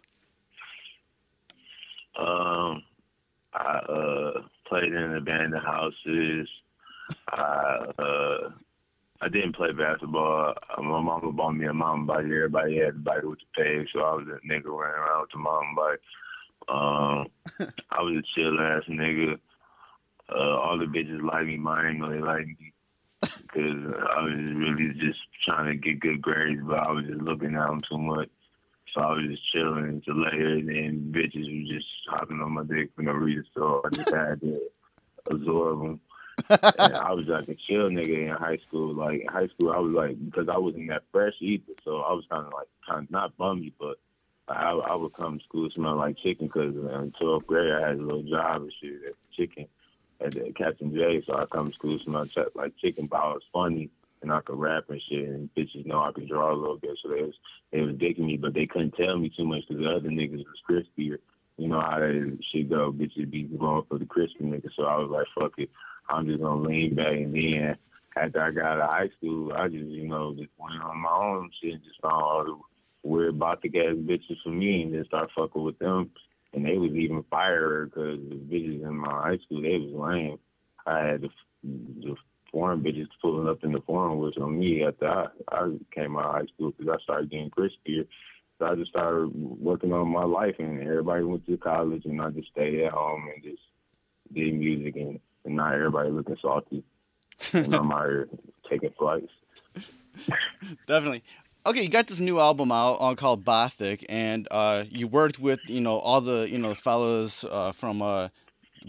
Um, 2.18 2.82
I 3.52 3.78
uh, 3.88 4.42
played 4.66 4.92
in 4.92 5.16
abandoned 5.16 5.62
houses. 5.62 6.48
I 7.28 7.86
uh, 7.98 8.50
I 9.20 9.28
didn't 9.28 9.56
play 9.56 9.72
basketball. 9.72 10.54
Uh, 10.76 10.82
my 10.82 11.00
mama 11.00 11.32
bought 11.32 11.52
me 11.52 11.66
a 11.66 11.74
mountain 11.74 12.06
bike. 12.06 12.24
Everybody 12.24 12.78
had 12.78 12.94
to 12.94 12.98
bike 12.98 13.22
with 13.22 13.38
the 13.38 13.62
peg, 13.62 13.86
so 13.92 14.00
I 14.00 14.14
was 14.14 14.26
a 14.26 14.46
nigga 14.46 14.66
running 14.66 14.96
around 14.96 15.20
with 15.22 15.30
the 15.30 15.38
mountain 15.38 15.74
bike. 15.76 16.00
Um, 16.68 17.72
I 17.90 18.02
was 18.02 18.16
a 18.16 18.22
chill 18.34 18.58
ass 18.60 18.82
nigga. 18.88 19.38
Uh, 20.28 20.56
all 20.58 20.78
the 20.78 20.86
bitches 20.86 21.22
like 21.22 21.46
me. 21.46 21.56
Mine 21.56 21.86
ain't 21.86 22.00
gonna 22.00 22.24
like 22.24 22.46
me 22.46 22.73
because 23.42 23.94
I 24.16 24.22
was 24.22 24.34
really 24.34 24.92
just 24.94 25.20
trying 25.44 25.66
to 25.66 25.76
get 25.76 26.00
good 26.00 26.22
grades, 26.22 26.62
but 26.64 26.78
I 26.78 26.90
was 26.90 27.04
just 27.06 27.20
looking 27.20 27.54
at 27.54 27.66
them 27.66 27.82
too 27.88 27.98
much. 27.98 28.28
So 28.94 29.00
I 29.00 29.12
was 29.12 29.26
just 29.28 29.52
chilling 29.52 29.84
until 29.84 30.22
later, 30.22 30.54
and 30.54 30.68
then 30.68 31.12
bitches 31.14 31.46
were 31.46 31.74
just 31.74 31.88
hopping 32.08 32.40
on 32.40 32.52
my 32.52 32.62
dick 32.62 32.90
for 32.94 33.02
no 33.02 33.12
reason. 33.12 33.44
So 33.54 33.82
I 33.84 33.88
just 33.90 34.10
had 34.10 34.40
to 34.42 34.60
absorb 35.30 35.80
them. 35.80 36.00
and 36.50 36.94
I 36.94 37.12
was 37.12 37.26
like 37.26 37.48
a 37.48 37.54
chill 37.54 37.90
nigga 37.90 38.28
in 38.28 38.36
high 38.36 38.58
school. 38.68 38.94
Like 38.94 39.20
in 39.22 39.28
high 39.28 39.48
school, 39.48 39.72
I 39.72 39.78
was 39.78 39.92
like 39.92 40.24
because 40.24 40.48
I 40.48 40.58
wasn't 40.58 40.88
that 40.90 41.02
fresh 41.10 41.34
either, 41.40 41.72
so 41.84 41.98
I 41.98 42.12
was 42.12 42.24
kind 42.30 42.46
of 42.46 42.52
like 42.52 42.68
kind 42.88 43.04
of 43.04 43.10
not 43.10 43.36
bummy, 43.36 43.72
but 43.78 43.96
I, 44.48 44.72
I 44.72 44.94
would 44.94 45.14
come 45.14 45.38
to 45.38 45.44
school 45.44 45.68
smelling 45.74 45.98
like 45.98 46.18
chicken 46.18 46.46
because 46.46 46.74
in 46.74 47.12
12th 47.20 47.46
grade 47.46 47.72
I 47.72 47.88
had 47.88 47.98
a 47.98 48.02
little 48.02 48.22
job 48.22 48.62
and 48.62 48.72
shit 48.80 49.00
at 49.08 49.14
chicken 49.36 49.66
at 50.24 50.32
the 50.32 50.52
Captain 50.56 50.94
Jay. 50.94 51.22
So 51.26 51.34
I 51.36 51.46
come 51.46 51.68
to 51.68 51.74
school 51.74 51.98
smelling 52.04 52.30
like 52.54 52.76
chicken, 52.78 53.06
but 53.06 53.38
funny 53.52 53.90
and 54.24 54.32
I 54.32 54.40
could 54.40 54.58
rap 54.58 54.84
and 54.88 55.00
shit, 55.08 55.28
and 55.28 55.50
bitches 55.54 55.86
know 55.86 56.00
I 56.00 56.10
could 56.10 56.28
draw 56.28 56.52
a 56.52 56.56
little 56.56 56.78
bit, 56.78 56.98
so 57.02 57.10
they 57.10 57.22
was 57.22 57.34
they 57.70 57.80
was 57.82 57.96
digging 57.96 58.26
me, 58.26 58.36
but 58.38 58.54
they 58.54 58.64
couldn't 58.64 58.94
tell 58.96 59.18
me 59.18 59.30
too 59.36 59.44
much 59.44 59.62
because 59.68 59.82
the 59.82 59.90
other 59.90 60.08
niggas 60.08 60.44
was 60.44 60.62
crispier. 60.68 61.18
You 61.58 61.68
know 61.68 61.80
how 61.80 62.00
that 62.00 62.38
shit 62.50 62.70
go, 62.70 62.90
bitches 62.90 63.30
be 63.30 63.42
going 63.44 63.84
for 63.88 63.98
the 63.98 64.06
crispy 64.06 64.44
niggas. 64.44 64.74
So 64.76 64.84
I 64.84 64.96
was 64.96 65.10
like, 65.10 65.26
fuck 65.38 65.52
it, 65.58 65.70
I'm 66.08 66.26
just 66.26 66.42
gonna 66.42 66.62
lean 66.62 66.94
back. 66.94 67.12
And 67.12 67.34
then 67.34 67.76
after 68.16 68.40
I 68.40 68.50
got 68.50 68.64
out 68.64 68.80
of 68.80 68.90
high 68.90 69.10
school, 69.18 69.52
I 69.52 69.68
just 69.68 69.90
you 69.90 70.08
know 70.08 70.34
just 70.34 70.50
went 70.58 70.82
on 70.82 70.98
my 70.98 71.12
own 71.12 71.50
shit, 71.62 71.84
just 71.84 72.00
found 72.00 72.22
all 72.22 72.44
the 72.44 73.08
weird 73.08 73.38
Baltic 73.38 73.76
ass 73.76 73.94
bitches 73.94 74.42
for 74.42 74.50
me, 74.50 74.82
and 74.82 74.94
then 74.94 75.04
start 75.04 75.30
fucking 75.36 75.62
with 75.62 75.78
them. 75.78 76.10
And 76.54 76.64
they 76.64 76.78
was 76.78 76.92
even 76.92 77.24
fire 77.30 77.86
because 77.86 78.18
the 78.28 78.36
bitches 78.36 78.82
in 78.82 78.96
my 78.96 79.10
high 79.10 79.38
school 79.44 79.62
they 79.62 79.78
was 79.78 79.92
lame. 79.92 80.38
I 80.86 80.98
had 81.04 81.22
the, 81.22 81.28
the 81.62 82.16
foreign 82.52 82.82
bitches 82.82 83.08
pulling 83.20 83.48
up 83.48 83.64
in 83.64 83.72
the 83.72 83.80
foreign 83.80 84.18
was 84.18 84.34
on 84.40 84.58
me 84.58 84.84
after 84.84 85.08
I, 85.08 85.26
I 85.50 85.72
came 85.92 86.16
out 86.16 86.26
of 86.26 86.34
high 86.34 86.46
school 86.54 86.72
because 86.72 86.94
I 86.94 87.02
started 87.02 87.30
getting 87.30 87.50
crispier. 87.50 88.06
So 88.58 88.66
I 88.66 88.76
just 88.76 88.90
started 88.90 89.32
working 89.34 89.92
on 89.92 90.08
my 90.08 90.22
life, 90.22 90.54
and 90.60 90.80
everybody 90.80 91.24
went 91.24 91.44
to 91.46 91.56
college, 91.56 92.04
and 92.04 92.22
I 92.22 92.30
just 92.30 92.48
stayed 92.52 92.84
at 92.84 92.92
home 92.92 93.28
and 93.34 93.42
just 93.42 93.62
did 94.32 94.54
music, 94.54 94.94
and, 94.94 95.18
and 95.44 95.56
not 95.56 95.74
everybody 95.74 96.10
looking 96.10 96.36
salty. 96.40 96.84
and 97.52 97.74
I'm 97.74 97.90
out 97.90 98.06
here 98.06 98.28
taking 98.70 98.92
flights. 98.96 99.32
Definitely. 100.86 101.24
Okay, 101.66 101.80
you 101.80 101.88
got 101.88 102.08
this 102.08 102.20
new 102.20 102.40
album 102.40 102.70
out 102.70 102.96
uh, 103.00 103.14
called 103.14 103.42
Bothic, 103.42 104.04
and 104.10 104.46
uh, 104.50 104.84
you 104.90 105.08
worked 105.08 105.38
with 105.38 105.60
you 105.66 105.80
know 105.80 105.98
all 105.98 106.20
the 106.20 106.46
you 106.50 106.58
know 106.58 106.74
fellas 106.74 107.42
uh, 107.42 107.72
from 107.72 108.02
uh, 108.02 108.28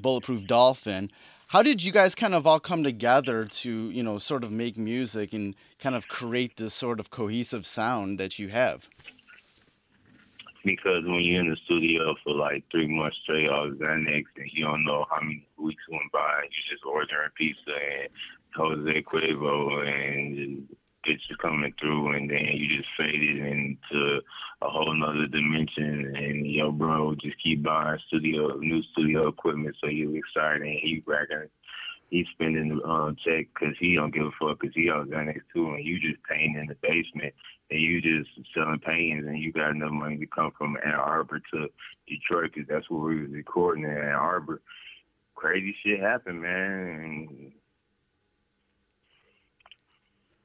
Bulletproof 0.02 0.46
Dolphin. 0.46 1.10
How 1.48 1.64
did 1.64 1.82
you 1.82 1.94
guys 1.94 2.16
kind 2.16 2.36
of 2.36 2.46
all 2.46 2.60
come 2.60 2.84
together 2.84 3.46
to 3.46 3.90
you 3.92 4.04
know 4.04 4.18
sort 4.18 4.44
of 4.44 4.52
make 4.52 4.78
music 4.78 5.32
and 5.32 5.56
kind 5.80 5.96
of 5.96 6.10
create 6.10 6.58
this 6.58 6.74
sort 6.74 7.00
of 7.00 7.10
cohesive 7.10 7.66
sound 7.66 8.20
that 8.20 8.40
you 8.40 8.50
have? 8.50 8.90
Because 10.66 11.06
when 11.06 11.22
you're 11.22 11.40
in 11.40 11.50
the 11.50 11.58
studio 11.64 12.14
for 12.26 12.34
like 12.34 12.66
three 12.72 12.88
months 12.88 13.16
straight, 13.24 13.48
all 13.48 13.70
Xanax, 13.70 14.24
and 14.36 14.50
you 14.52 14.66
don't 14.66 14.84
know 14.84 15.06
how 15.10 15.22
many 15.22 15.48
weeks 15.58 15.84
went 15.90 16.12
by, 16.12 16.42
you're 16.42 16.76
just 16.76 16.84
ordering 16.84 17.30
pizza 17.38 17.72
and 17.72 18.10
Jose 18.54 19.04
Cuervo 19.04 19.88
and 19.88 20.68
bitches 21.06 21.38
coming 21.42 21.74
through, 21.80 22.16
and 22.16 22.30
then 22.30 22.46
you 22.54 22.78
just 22.78 22.90
faded 22.98 23.38
into 23.38 24.20
a 24.62 24.70
whole 24.70 24.94
nother 24.94 25.28
dimension. 25.28 26.16
And 26.16 26.46
yo, 26.48 26.72
bro, 26.72 27.16
just 27.16 27.42
keep 27.42 27.64
buying 27.64 28.00
studio, 28.08 28.56
new 28.58 28.82
studio 28.92 29.28
equipment, 29.28 29.76
so 29.82 29.90
you 29.90 30.16
excited 30.16 30.62
and 30.62 30.80
he 30.82 31.04
racking. 31.06 31.50
He's 32.10 32.28
spending 32.34 32.70
the 32.70 32.84
um, 32.84 33.18
check 33.26 33.48
because 33.54 33.76
he 33.80 33.96
don't 33.96 34.14
give 34.14 34.26
a 34.26 34.32
fuck 34.40 34.60
because 34.60 34.76
he 34.76 34.88
Xanax 34.88 35.42
too, 35.54 35.72
and 35.72 35.84
you 35.84 36.00
just 36.00 36.22
painting 36.30 36.58
in 36.62 36.68
the 36.68 36.76
basement 36.82 37.34
and 37.72 37.82
you 37.82 38.02
just 38.02 38.30
selling 38.54 38.80
paintings, 38.80 39.26
and 39.26 39.40
you 39.40 39.52
got 39.52 39.72
enough 39.72 39.92
money 39.92 40.18
to 40.18 40.28
come 40.28 40.52
from 40.58 40.78
Ann 40.86 40.94
Arbor 40.94 41.42
to 41.52 41.68
Detroit 42.08 42.52
because 42.54 42.68
that's 42.70 42.90
where 42.90 43.02
we 43.02 43.22
was 43.22 43.32
recording 43.32 43.86
in 43.86 43.90
Ann 43.90 44.14
Arbor. 44.14 44.62
Crazy 45.34 45.76
shit 45.84 46.00
happened, 46.00 46.42
man. 46.42 46.72
And 47.04 47.52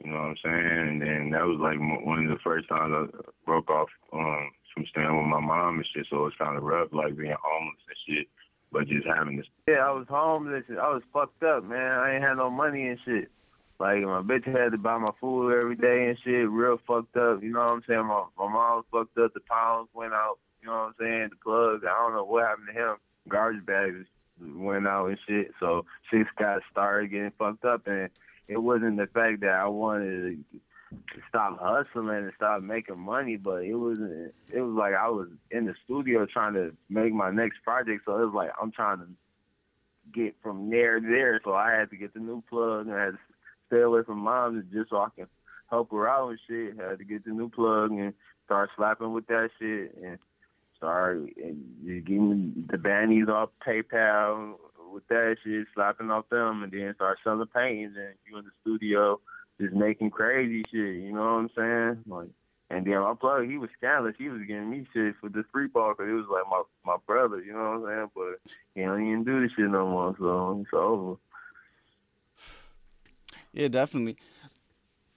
you 0.04 0.10
know 0.10 0.18
what 0.18 0.24
I'm 0.24 0.36
saying? 0.42 0.88
And 0.88 1.02
then 1.02 1.30
that 1.30 1.44
was 1.44 1.58
like 1.60 1.78
one 1.78 2.24
of 2.24 2.30
the 2.30 2.42
first 2.42 2.68
times 2.68 2.92
I 2.92 3.20
broke 3.44 3.70
off 3.70 3.88
um, 4.12 4.50
from 4.72 4.86
staying 4.90 5.16
with 5.16 5.26
my 5.26 5.40
mom 5.40 5.76
and 5.76 5.86
shit. 5.94 6.06
So 6.10 6.26
it's 6.26 6.36
kind 6.36 6.56
of 6.56 6.62
rough, 6.62 6.88
like 6.92 7.16
being 7.16 7.36
homeless 7.42 7.82
and 7.88 8.16
shit. 8.16 8.28
But 8.72 8.86
just 8.86 9.06
having 9.06 9.36
this. 9.36 9.46
Yeah, 9.68 9.86
I 9.86 9.90
was 9.90 10.06
homeless. 10.08 10.64
I 10.70 10.88
was 10.88 11.02
fucked 11.12 11.42
up, 11.42 11.64
man. 11.64 11.98
I 11.98 12.14
ain't 12.14 12.22
had 12.22 12.36
no 12.36 12.50
money 12.50 12.86
and 12.86 12.98
shit. 13.04 13.30
Like 13.78 14.02
my 14.02 14.22
bitch 14.22 14.46
had 14.46 14.72
to 14.72 14.78
buy 14.78 14.98
my 14.98 15.12
food 15.20 15.52
every 15.52 15.76
day 15.76 16.08
and 16.08 16.18
shit. 16.22 16.48
Real 16.48 16.78
fucked 16.86 17.16
up. 17.16 17.42
You 17.42 17.52
know 17.52 17.60
what 17.60 17.72
I'm 17.72 17.82
saying? 17.88 18.06
My 18.06 18.24
my 18.38 18.48
mom 18.48 18.76
was 18.76 18.84
fucked 18.92 19.18
up. 19.18 19.34
The 19.34 19.40
pounds 19.40 19.88
went 19.92 20.12
out. 20.12 20.38
You 20.62 20.68
know 20.68 20.74
what 20.74 20.78
I'm 20.78 20.94
saying? 21.00 21.28
The 21.30 21.36
plugs. 21.42 21.84
I 21.84 22.00
don't 22.00 22.14
know 22.14 22.24
what 22.24 22.46
happened 22.46 22.68
to 22.68 22.80
him. 22.80 22.96
Garbage 23.28 23.66
bags 23.66 24.06
went 24.40 24.86
out 24.86 25.06
and 25.06 25.18
shit. 25.26 25.52
So 25.60 25.84
shit 26.10 26.26
got 26.38 26.62
started 26.70 27.10
getting 27.10 27.32
fucked 27.38 27.64
up 27.64 27.86
and 27.86 28.08
it 28.50 28.58
wasn't 28.58 28.96
the 28.96 29.06
fact 29.06 29.40
that 29.40 29.54
I 29.54 29.68
wanted 29.68 30.44
to 30.90 31.20
stop 31.28 31.58
hustling 31.60 32.08
and 32.08 32.32
stop 32.34 32.62
making 32.62 32.98
money, 32.98 33.36
but 33.36 33.62
it 33.62 33.76
was 33.76 33.98
it 34.52 34.60
was 34.60 34.74
like 34.76 34.94
I 34.94 35.08
was 35.08 35.28
in 35.52 35.66
the 35.66 35.74
studio 35.84 36.26
trying 36.26 36.54
to 36.54 36.72
make 36.88 37.12
my 37.12 37.30
next 37.30 37.62
project, 37.62 38.02
so 38.04 38.16
it 38.20 38.24
was 38.26 38.34
like 38.34 38.50
I'm 38.60 38.72
trying 38.72 38.98
to 38.98 39.06
get 40.12 40.34
from 40.42 40.68
there 40.68 40.98
to 40.98 41.06
there, 41.06 41.40
so 41.44 41.54
I 41.54 41.70
had 41.70 41.90
to 41.90 41.96
get 41.96 42.12
the 42.12 42.18
new 42.18 42.42
plug 42.50 42.88
and 42.88 42.96
I 42.96 43.04
had 43.04 43.12
to 43.12 43.18
stay 43.68 43.82
away 43.82 44.02
from 44.04 44.18
mom 44.18 44.64
just 44.72 44.90
so 44.90 44.96
I 44.96 45.08
can 45.14 45.28
help 45.70 45.92
her 45.92 46.08
out 46.08 46.30
and 46.30 46.38
shit. 46.48 46.80
I 46.84 46.90
had 46.90 46.98
to 46.98 47.04
get 47.04 47.24
the 47.24 47.30
new 47.30 47.48
plug 47.48 47.92
and 47.92 48.12
start 48.46 48.70
slapping 48.76 49.12
with 49.12 49.28
that 49.28 49.50
shit 49.60 49.96
and 50.02 50.18
start 50.76 51.18
and 51.36 52.04
giving 52.04 52.66
the 52.68 52.78
bandies 52.78 53.28
off 53.28 53.50
PayPal 53.64 54.54
with 54.92 55.06
that 55.08 55.36
shit, 55.42 55.66
slapping 55.74 56.10
off 56.10 56.28
them, 56.28 56.62
and 56.62 56.72
then 56.72 56.94
start 56.94 57.18
selling 57.22 57.46
paintings, 57.54 57.94
and 57.96 58.14
you 58.26 58.38
in 58.38 58.44
the 58.44 58.50
studio 58.62 59.20
just 59.60 59.74
making 59.74 60.10
crazy 60.10 60.62
shit. 60.70 61.02
You 61.02 61.12
know 61.12 61.20
what 61.20 61.26
I'm 61.26 61.50
saying? 61.56 62.04
Like 62.06 62.28
And 62.70 62.86
then 62.86 63.00
my 63.00 63.14
brother, 63.14 63.44
he 63.44 63.58
was 63.58 63.70
scandalous. 63.76 64.14
He 64.18 64.28
was 64.28 64.42
giving 64.46 64.70
me 64.70 64.86
shit 64.92 65.14
for 65.20 65.28
this 65.28 65.44
free 65.52 65.66
ball 65.68 65.92
because 65.92 66.10
it 66.10 66.14
was 66.14 66.26
like 66.30 66.44
my 66.50 66.62
my 66.84 66.96
brother, 67.06 67.40
you 67.42 67.52
know 67.52 67.78
what 67.78 67.90
I'm 67.90 67.96
saying? 67.96 68.10
But 68.14 68.52
he 68.74 68.82
don't 68.82 69.06
even 69.06 69.24
do 69.24 69.40
this 69.40 69.52
shit 69.56 69.70
no 69.70 69.88
more, 69.88 70.16
so 70.18 70.60
it's 70.62 70.70
over. 70.72 71.16
Yeah, 73.52 73.68
definitely. 73.68 74.16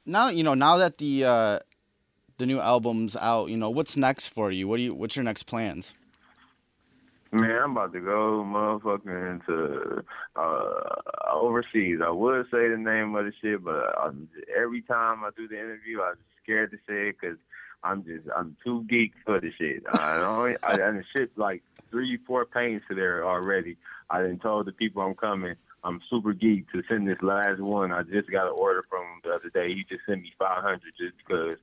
Now 0.05 0.29
you 0.29 0.43
know. 0.43 0.53
Now 0.53 0.77
that 0.77 0.97
the 0.97 1.23
uh, 1.23 1.59
the 2.37 2.45
new 2.45 2.59
album's 2.59 3.15
out, 3.15 3.49
you 3.49 3.57
know 3.57 3.69
what's 3.69 3.95
next 3.95 4.27
for 4.27 4.51
you. 4.51 4.67
What 4.67 4.77
do 4.77 4.83
you? 4.83 4.93
What's 4.93 5.15
your 5.15 5.23
next 5.23 5.43
plans? 5.43 5.93
Man, 7.33 7.49
I'm 7.49 7.71
about 7.71 7.93
to 7.93 7.99
go 7.99 8.45
motherfucking 8.45 9.45
to 9.47 10.05
uh, 10.35 11.33
overseas. 11.33 11.97
I 12.05 12.11
would 12.11 12.45
say 12.51 12.69
the 12.69 12.77
name 12.77 13.15
of 13.15 13.25
the 13.25 13.31
shit, 13.41 13.63
but 13.63 13.97
I, 13.97 14.11
every 14.55 14.83
time 14.83 15.23
I 15.23 15.31
do 15.35 15.47
the 15.47 15.57
interview, 15.57 15.99
I'm 16.01 16.13
scared 16.43 16.69
to 16.71 16.77
say 16.87 17.09
it 17.09 17.15
because 17.19 17.37
I'm 17.83 18.03
just 18.03 18.27
I'm 18.37 18.55
too 18.63 18.85
geek 18.87 19.13
for 19.25 19.41
the 19.41 19.49
shit. 19.57 19.83
I 19.91 20.19
don't 20.19 20.57
I 20.61 20.77
done 20.77 21.03
shit 21.17 21.35
like 21.35 21.63
three, 21.89 22.19
four 22.27 22.45
paints 22.45 22.85
to 22.89 22.95
there 22.95 23.25
already. 23.27 23.77
I 24.11 24.21
done 24.21 24.37
told 24.37 24.67
the 24.67 24.71
people 24.71 25.01
I'm 25.01 25.15
coming. 25.15 25.55
I'm 25.83 26.01
super 26.11 26.33
geek 26.33 26.71
to 26.71 26.83
send 26.87 27.07
this 27.07 27.17
last 27.23 27.59
one. 27.59 27.91
I 27.91 28.03
just 28.03 28.29
got 28.29 28.45
an 28.45 28.55
order 28.59 28.85
from 28.87 29.01
him 29.01 29.21
the 29.23 29.31
other 29.31 29.49
day. 29.49 29.73
He 29.73 29.83
just 29.89 30.05
sent 30.07 30.21
me 30.21 30.33
500 30.37 30.81
just 30.99 31.17
because 31.17 31.57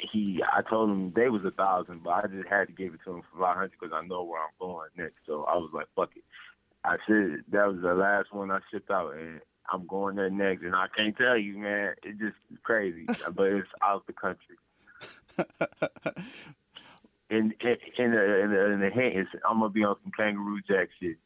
he 0.00 0.42
I 0.52 0.62
told 0.62 0.90
him 0.90 1.12
they 1.14 1.28
was 1.28 1.44
a 1.44 1.50
thousand, 1.50 2.02
but 2.02 2.10
I 2.10 2.26
just 2.26 2.48
had 2.48 2.68
to 2.68 2.72
give 2.72 2.94
it 2.94 3.00
to 3.04 3.16
him 3.16 3.22
for 3.32 3.40
five 3.40 3.56
hundred 3.56 3.72
because 3.78 3.94
I 3.94 4.06
know 4.06 4.22
where 4.22 4.40
I'm 4.40 4.50
going 4.60 4.88
next. 4.96 5.16
So 5.26 5.44
I 5.44 5.56
was 5.56 5.70
like, 5.72 5.86
fuck 5.96 6.10
it. 6.16 6.24
I 6.84 6.96
said 7.06 7.42
that 7.50 7.66
was 7.66 7.80
the 7.82 7.94
last 7.94 8.32
one 8.32 8.50
I 8.50 8.60
shipped 8.70 8.90
out, 8.90 9.14
and 9.14 9.40
I'm 9.70 9.86
going 9.86 10.16
there 10.16 10.30
next. 10.30 10.62
And 10.62 10.74
I 10.74 10.86
can't 10.96 11.16
tell 11.16 11.36
you, 11.36 11.58
man, 11.58 11.94
it's 12.02 12.18
just 12.18 12.36
crazy, 12.62 13.06
but 13.34 13.46
it's 13.46 13.68
out 13.82 14.06
the 14.06 14.12
country. 14.12 14.56
in 17.30 17.54
in 17.60 17.76
in 17.98 18.10
the, 18.12 18.42
in 18.42 18.50
the, 18.50 18.72
in 18.72 18.80
the 18.80 18.90
hint 18.90 19.16
is 19.16 19.26
I'm 19.48 19.60
gonna 19.60 19.70
be 19.70 19.84
on 19.84 19.96
some 20.02 20.12
kangaroo 20.16 20.60
jack 20.66 20.88
shit. 21.00 21.16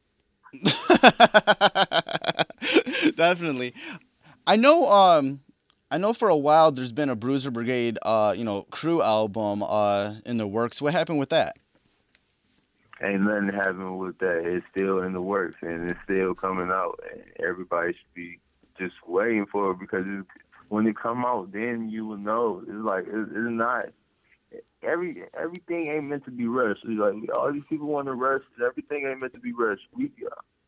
Definitely. 3.17 3.75
I 4.47 4.57
know 4.57 4.91
um 4.91 5.41
I 5.93 5.99
know 5.99 6.15
for 6.15 6.31
a 6.31 6.37
while 6.37 6.73
there's 6.73 6.91
been 6.91 7.11
a 7.11 7.15
Bruiser 7.15 7.51
Brigade, 7.51 7.99
uh, 8.01 8.33
you 8.35 8.45
know, 8.45 8.63
crew 8.71 9.03
album 9.03 9.63
uh, 9.63 10.15
in 10.25 10.39
the 10.39 10.47
works. 10.47 10.81
What 10.81 10.95
happened 10.95 11.19
with 11.19 11.29
that? 11.29 11.59
Ain't 13.05 13.21
nothing 13.21 13.51
happened 13.53 13.99
with 13.99 14.17
that. 14.21 14.41
It's 14.43 14.65
still 14.71 15.03
in 15.03 15.13
the 15.13 15.21
works 15.21 15.57
and 15.61 15.91
it's 15.91 16.01
still 16.03 16.35
coming 16.35 16.71
out. 16.71 16.99
And 17.13 17.23
everybody 17.47 17.93
should 17.93 18.15
be 18.15 18.39
just 18.79 18.95
waiting 19.07 19.45
for 19.53 19.73
it 19.73 19.81
because 19.81 20.07
when 20.71 20.87
it 20.87 20.97
come 20.97 21.27
out, 21.27 21.53
then 21.53 21.91
you 21.91 22.07
will 22.07 22.17
know. 22.17 22.63
It's 22.67 22.73
like 22.73 23.05
it's, 23.07 23.31
not 23.31 23.91
every 24.83 25.25
everything 25.39 25.89
ain't 25.89 26.05
meant 26.05 26.25
to 26.25 26.31
be 26.31 26.47
rushed. 26.47 26.87
It's 26.89 26.99
like 26.99 27.37
all 27.37 27.53
these 27.53 27.65
people 27.69 27.89
want 27.89 28.07
to 28.07 28.15
rush. 28.15 28.41
Everything 28.65 29.07
ain't 29.07 29.21
meant 29.21 29.35
to 29.35 29.41
be 29.41 29.53
rushed. 29.53 29.83
We 29.95 30.11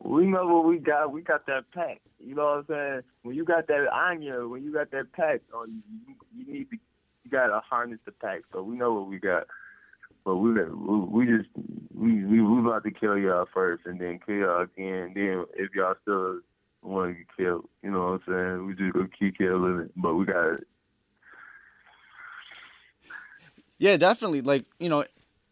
we 0.03 0.27
know 0.27 0.47
what 0.47 0.67
we 0.67 0.79
got. 0.79 1.13
We 1.13 1.23
got 1.23 1.47
that 1.47 1.65
pack. 1.73 2.01
You 2.19 2.35
know 2.35 2.45
what 2.45 2.59
I'm 2.59 2.67
saying? 2.69 3.03
When 3.23 3.35
you 3.37 3.45
got 3.45 3.67
that 3.69 3.87
onion, 3.93 4.51
when 4.51 4.63
you 4.63 4.73
got 4.73 4.91
that 4.91 5.13
pack, 5.13 5.43
on 5.53 5.83
you, 6.07 6.15
you 6.37 6.53
need 6.53 6.71
to 6.71 6.77
you 7.25 7.31
got 7.31 7.47
to 7.47 7.61
harness 7.61 8.01
the 8.05 8.13
pack. 8.13 8.43
So 8.53 8.63
we 8.63 8.77
know 8.77 8.93
what 8.93 9.09
we 9.09 9.19
got. 9.19 9.47
But 10.25 10.37
we 10.37 10.53
we 10.53 11.27
just 11.27 11.49
we 11.95 12.25
we 12.25 12.41
we 12.41 12.61
about 12.61 12.85
to 12.85 12.91
kill 12.91 13.19
y'all 13.19 13.47
first, 13.53 13.85
and 13.85 14.01
then 14.01 14.21
kill 14.25 14.37
y'all 14.37 14.63
again. 14.63 15.13
Then 15.15 15.45
if 15.55 15.75
y'all 15.75 15.95
still 16.03 16.41
want 16.83 17.13
to 17.13 17.19
get 17.19 17.27
killed, 17.37 17.69
you 17.83 17.91
know 17.91 18.13
what 18.13 18.35
I'm 18.35 18.57
saying? 18.57 18.67
We 18.67 18.75
just 18.75 18.95
gonna 18.95 19.09
keep 19.19 19.37
killing 19.37 19.81
it. 19.81 19.93
But 19.97 20.15
we 20.15 20.25
got 20.25 20.55
it. 20.55 20.67
Yeah, 23.79 23.99
definitely. 23.99 24.41
Like 24.41 24.65
you 24.79 24.89
know, 24.89 25.05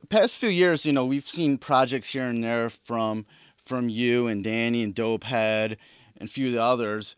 past 0.08 0.38
few 0.38 0.48
years, 0.48 0.86
you 0.86 0.92
know, 0.92 1.04
we've 1.04 1.28
seen 1.28 1.58
projects 1.58 2.08
here 2.08 2.26
and 2.26 2.42
there 2.42 2.70
from 2.70 3.26
from 3.72 3.88
you 3.88 4.26
and 4.26 4.44
Danny 4.44 4.82
and 4.82 4.94
Dopehead 4.94 5.78
and 6.18 6.28
a 6.28 6.30
few 6.30 6.48
of 6.48 6.52
the 6.52 6.62
others, 6.62 7.16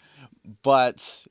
but 0.63 1.27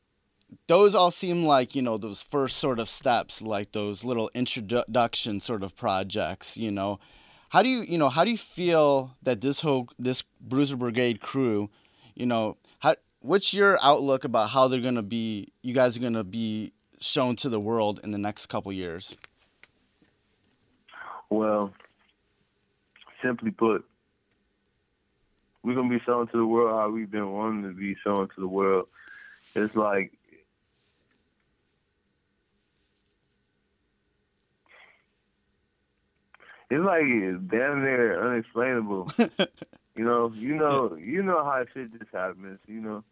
those 0.68 0.96
all 0.96 1.12
seem 1.12 1.46
like 1.46 1.76
you 1.76 1.82
know 1.82 1.98
those 1.98 2.22
first 2.22 2.58
sort 2.58 2.78
of 2.78 2.90
steps, 2.90 3.42
like 3.42 3.72
those 3.72 4.04
little 4.04 4.30
introduction 4.34 5.40
sort 5.40 5.64
of 5.64 5.78
projects. 5.78 6.58
You 6.58 6.72
know, 6.72 7.00
how 7.48 7.64
do 7.64 7.70
you 7.70 7.84
you 7.84 7.98
know 7.98 8.10
how 8.10 8.26
do 8.26 8.32
you 8.32 8.38
feel 8.38 9.16
that 9.24 9.40
this 9.40 9.62
whole 9.62 9.88
this 9.98 10.24
Bruiser 10.42 10.76
Brigade 10.76 11.22
crew, 11.22 11.70
you 12.16 12.26
know, 12.26 12.58
how 12.80 12.96
what's 13.22 13.54
your 13.54 13.78
outlook 13.82 14.26
about 14.26 14.50
how 14.50 14.68
they're 14.68 14.82
gonna 14.82 15.02
be? 15.04 15.54
You 15.62 15.74
guys 15.74 15.96
are 15.96 16.02
gonna 16.02 16.26
be 16.26 16.74
shown 17.00 17.38
to 17.38 17.48
the 17.48 17.62
world 17.62 18.02
in 18.04 18.12
the 18.12 18.18
next 18.18 18.48
couple 18.48 18.74
years. 18.74 19.16
Well, 21.30 21.74
simply 23.22 23.52
put, 23.52 23.86
we're 25.64 25.76
gonna 25.76 25.90
be 25.90 26.04
shown 26.06 26.28
to 26.28 26.38
the 26.38 26.46
world 26.46 26.78
how 26.78 26.90
we've 26.90 27.10
been 27.10 27.32
wanting 27.32 27.64
to 27.64 27.74
be 27.74 27.96
shown 28.04 28.28
to 28.28 28.42
the 28.42 28.48
world. 28.48 28.88
It's 29.56 29.76
like 29.76 30.12
it's 36.70 36.84
like 36.84 37.04
damn 37.50 37.82
near 37.82 38.32
unexplainable. 38.32 39.12
you 39.96 40.04
know, 40.04 40.34
you 40.36 40.56
know, 40.56 40.98
you 41.02 41.24
know 41.24 41.44
how 41.44 41.64
shit 41.74 41.98
just 41.98 42.12
happens. 42.12 42.60
You 42.68 42.82
know, 42.82 43.04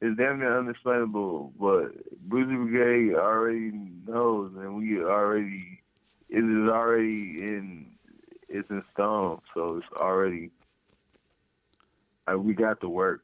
it's 0.00 0.16
damn 0.16 0.38
near 0.38 0.58
unexplainable. 0.58 1.52
But 1.58 2.20
Bruiser 2.28 2.56
Brigade 2.56 3.16
already 3.16 3.72
knows, 4.06 4.52
and 4.56 4.76
we 4.76 5.02
already 5.02 5.80
it 6.28 6.44
is 6.44 6.68
already 6.68 7.42
in 7.42 7.86
it's 8.48 8.70
in 8.70 8.84
stone, 8.92 9.40
so 9.54 9.78
it's 9.78 10.00
already 10.00 10.50
we 12.34 12.54
got 12.54 12.80
to 12.80 12.88
work. 12.88 13.22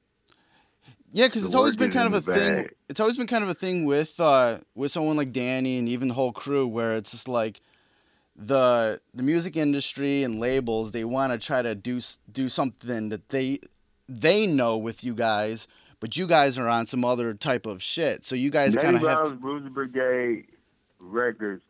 Yeah, 1.13 1.29
because 1.29 1.45
it's 1.45 1.55
always 1.55 1.77
been 1.77 1.91
kind 1.91 2.13
of 2.13 2.29
a 2.29 2.33
thing. 2.33 2.69
It's 2.89 3.01
always 3.01 3.17
been 3.17 3.27
kind 3.27 3.43
of 3.43 3.51
a 3.51 3.55
thing 3.55 3.85
with 3.85 4.19
uh, 4.21 4.59
with 4.75 4.93
someone 4.93 5.17
like 5.17 5.33
Danny 5.33 5.79
and 5.79 5.89
even 5.89 6.09
the 6.09 6.15
whole 6.15 6.33
crew, 6.33 6.67
where 6.67 6.97
it's 6.97 7.13
just 7.13 7.29
like 7.29 7.61
the 8.35 9.01
the 9.15 9.23
music 9.23 9.57
industry 9.57 10.23
and 10.23 10.39
labels 10.39 10.93
they 10.93 11.05
want 11.05 11.33
to 11.33 11.39
try 11.39 11.63
to 11.63 11.75
do 11.75 12.01
do 12.31 12.49
something 12.49 13.09
that 13.09 13.31
they 13.31 13.61
they 14.09 14.47
know 14.47 14.77
with 14.77 15.05
you 15.05 15.15
guys, 15.15 15.67
but 16.01 16.17
you 16.17 16.27
guys 16.27 16.59
are 16.59 16.69
on 16.69 16.87
some 16.87 17.05
other 17.05 17.35
type 17.35 17.67
of 17.67 17.83
shit. 17.83 18.25
So 18.25 18.37
you 18.37 18.51
guys 18.51 18.77
kind 18.77 18.97
of 18.97 19.03
have 19.03 19.31
to... 19.31 19.37
Bruiser 19.37 19.71
Brigade 19.71 20.47
Records 20.99 21.63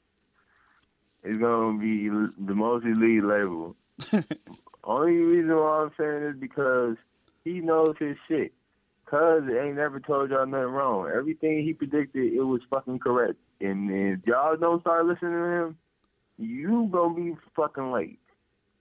is 1.22 1.38
gonna 1.38 1.79
be 1.79 2.09
the 2.09 2.55
most 2.55 2.85
elite 2.85 3.25
label. 3.25 3.77
Only 4.85 5.12
reason 5.12 5.57
why 5.57 5.83
I'm 5.83 5.92
saying 5.99 6.22
is 6.22 6.37
because 6.37 6.96
he 7.46 7.61
knows 7.61 7.94
his 7.98 8.16
shit. 8.26 8.52
Cuz 9.06 9.44
ain't 9.48 9.76
never 9.76 10.00
told 10.00 10.30
y'all 10.30 10.46
nothing 10.46 10.66
wrong. 10.66 11.09
Everything 11.09 11.62
he 11.64 11.72
predicted, 11.72 12.32
it 12.32 12.42
was 12.42 12.61
fucking 12.68 12.98
correct. 12.98 13.38
And 13.61 13.88
if 13.90 14.26
y'all 14.26 14.56
don't 14.56 14.80
start 14.80 15.06
listening 15.06 15.32
to 15.32 15.62
him, 15.62 15.76
you 16.38 16.88
gonna 16.90 17.14
be 17.14 17.37
fucking 17.54 17.92
late. 17.92 18.18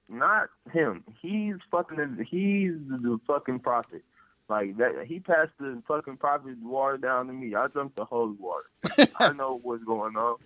Not 0.10 0.50
him. 0.72 1.04
He's 1.22 1.56
fucking. 1.70 2.26
He's 2.30 2.74
the 2.90 3.20
fucking 3.28 3.60
prophet. 3.60 4.04
Like 4.50 4.78
that. 4.78 5.06
He 5.08 5.20
passed 5.20 5.52
the 5.60 5.82
fucking 5.88 6.18
prophet 6.18 6.58
water 6.62 6.98
down 6.98 7.28
to 7.28 7.34
me. 7.34 7.54
I 7.56 7.68
drunk 7.68 7.96
the 7.96 8.06
holy 8.06 8.36
water. 8.40 8.70
I 9.20 9.32
know 9.34 9.60
what's 9.62 9.84
going 9.84 10.16
on. 10.16 10.38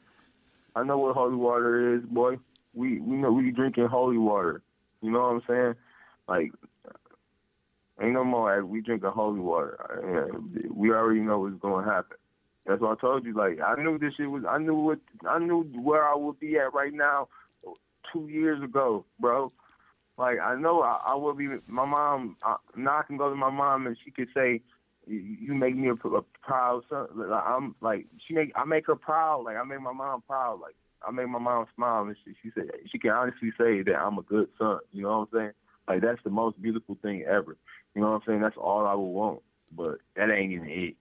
I 0.76 0.84
know 0.84 0.98
what 0.98 1.16
holy 1.16 1.36
water 1.36 1.96
is, 1.96 2.04
boy. 2.04 2.38
We 2.74 3.00
we 3.00 3.16
know 3.16 3.32
we 3.32 3.52
drinking 3.52 3.88
holy 3.88 4.18
water. 4.18 4.62
You 5.02 5.12
know 5.12 5.20
what 5.22 5.36
I'm 5.36 5.42
saying? 5.48 5.76
Like 6.28 6.52
Ain't 8.02 8.14
no 8.14 8.24
more. 8.24 8.58
as 8.58 8.64
We 8.64 8.82
drinking 8.82 9.10
holy 9.14 9.40
water. 9.40 10.42
We 10.74 10.92
already 10.92 11.20
know 11.20 11.40
what's 11.40 11.60
going 11.60 11.86
to 11.86 11.92
happen. 11.92 12.18
That's 12.66 12.82
what 12.82 12.98
I 12.98 13.02
told 13.02 13.26
you. 13.26 13.34
Like 13.34 13.60
I 13.60 13.82
knew 13.82 13.98
this 13.98 14.14
shit 14.16 14.30
was. 14.30 14.44
I 14.48 14.58
knew 14.60 14.76
what. 14.76 15.00
I 15.28 15.40
knew 15.40 15.64
where 15.82 16.08
I 16.08 16.16
would 16.16 16.40
be 16.40 16.58
at 16.58 16.74
right 16.74 16.94
now, 16.94 17.28
two 18.14 18.28
years 18.28 18.62
ago, 18.64 19.06
bro. 19.20 19.52
Like 20.18 20.38
I 20.40 20.56
know 20.56 20.82
I, 20.82 21.02
I 21.08 21.16
will 21.16 21.34
be. 21.34 21.48
My 21.68 21.86
mom. 21.86 22.38
I, 22.44 22.58
now 22.76 23.00
I 23.00 23.04
can 23.04 23.18
go 23.18 23.30
to 23.30 23.36
my 23.36 23.50
mom 23.50 23.88
and 23.88 23.98
she 24.04 24.12
could 24.12 24.28
say, 24.36 24.62
"You 25.08 25.56
make 25.56 25.76
me 25.76 25.90
a, 25.90 25.94
a 25.94 26.22
proud 26.44 26.84
son." 26.90 27.08
Like, 27.16 27.44
I'm 27.44 27.76
like 27.82 28.06
she 28.28 28.36
make. 28.36 28.52
I 28.56 28.66
make 28.66 28.86
her 28.88 28.96
proud. 28.96 29.46
Like 29.46 29.58
I 29.58 29.64
make 29.64 29.82
my 29.82 29.94
mom 29.94 30.22
proud. 30.28 30.60
Like 30.62 30.76
I 31.08 31.12
make 31.12 31.30
my 31.30 31.40
mom 31.40 31.66
smile 31.76 32.04
and 32.04 32.16
she 32.24 32.34
she 32.44 32.52
said 32.54 32.70
she 32.92 33.00
can 33.00 33.12
honestly 33.12 33.52
say 33.58 33.82
that 33.84 33.96
I'm 33.96 34.18
a 34.20 34.24
good 34.24 34.50
son. 34.58 34.80
You 34.92 35.04
know 35.04 35.10
what 35.10 35.30
I'm 35.34 35.40
saying? 35.40 35.52
Like 35.88 36.02
that's 36.02 36.22
the 36.24 36.30
most 36.30 36.62
beautiful 36.62 36.98
thing 37.02 37.24
ever. 37.28 37.58
You 37.96 38.02
know 38.02 38.12
what 38.12 38.16
I'm 38.16 38.22
saying? 38.28 38.42
That's 38.42 38.58
all 38.58 38.86
I 38.86 38.94
would 38.94 39.04
want. 39.04 39.42
But 39.72 40.00
that 40.16 40.32
ain't 40.32 40.52
even 40.52 40.70
it. 40.70 40.96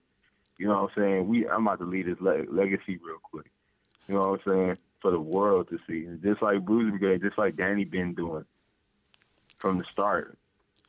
You 0.57 0.67
know 0.67 0.83
what 0.83 0.91
I'm 0.97 1.03
saying? 1.03 1.27
We 1.27 1.47
I'm 1.47 1.65
about 1.65 1.79
to 1.79 1.85
leave 1.85 2.05
this 2.05 2.19
le- 2.19 2.45
legacy 2.51 2.99
real 3.03 3.19
quick. 3.23 3.45
You 4.07 4.15
know 4.15 4.21
what 4.21 4.41
I'm 4.45 4.53
saying? 4.53 4.77
For 5.01 5.11
the 5.11 5.19
world 5.19 5.69
to 5.69 5.79
see. 5.87 6.07
Just 6.21 6.41
like 6.41 6.65
Bruiser 6.65 6.97
Brigade, 6.97 7.21
just 7.21 7.37
like 7.37 7.55
Danny 7.55 7.85
been 7.85 8.13
doing 8.13 8.45
from 9.59 9.77
the 9.77 9.85
start. 9.91 10.37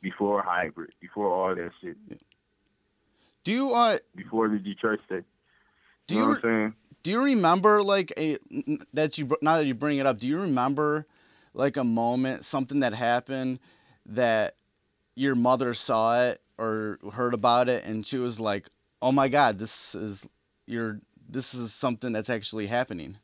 Before 0.03 0.43
hybrid, 0.43 0.93
before 1.01 1.31
all 1.31 1.55
that 1.55 1.71
shit. 1.81 1.97
Do 3.45 3.53
you 3.53 3.75
uh 3.75 3.99
before 4.17 4.49
the 4.49 4.59
Detroit 4.59 5.01
state? 5.05 5.25
Do 6.07 6.15
you, 6.15 6.21
know 6.23 6.29
what 6.29 6.37
I'm 6.37 6.43
saying? 6.43 6.75
do 7.03 7.11
you 7.11 7.23
remember 7.23 7.83
like 7.83 8.13
a 8.17 8.39
that 8.93 9.19
you 9.19 9.37
now 9.43 9.59
that 9.59 9.67
you 9.67 9.75
bring 9.75 9.99
it 9.99 10.07
up? 10.07 10.19
Do 10.19 10.27
you 10.27 10.41
remember 10.41 11.07
like 11.55 11.77
a 11.77 11.85
moment, 11.85 12.45
something 12.45 12.81
that 12.81 12.95
happened 12.95 13.59
that 14.07 14.57
your 15.21 15.35
mother 15.35 15.75
saw 15.75 16.19
it 16.23 16.41
or 16.59 16.99
heard 17.13 17.35
about 17.35 17.69
it, 17.69 17.85
and 17.85 18.07
she 18.07 18.17
was 18.17 18.41
like, 18.41 18.71
"Oh 19.03 19.13
my 19.13 19.29
God, 19.29 19.59
this 19.59 19.95
is 19.95 20.27
your 20.67 21.01
this 21.29 21.53
is 21.53 21.75
something 21.75 22.13
that's 22.13 22.31
actually 22.31 22.67
happening." 22.67 23.19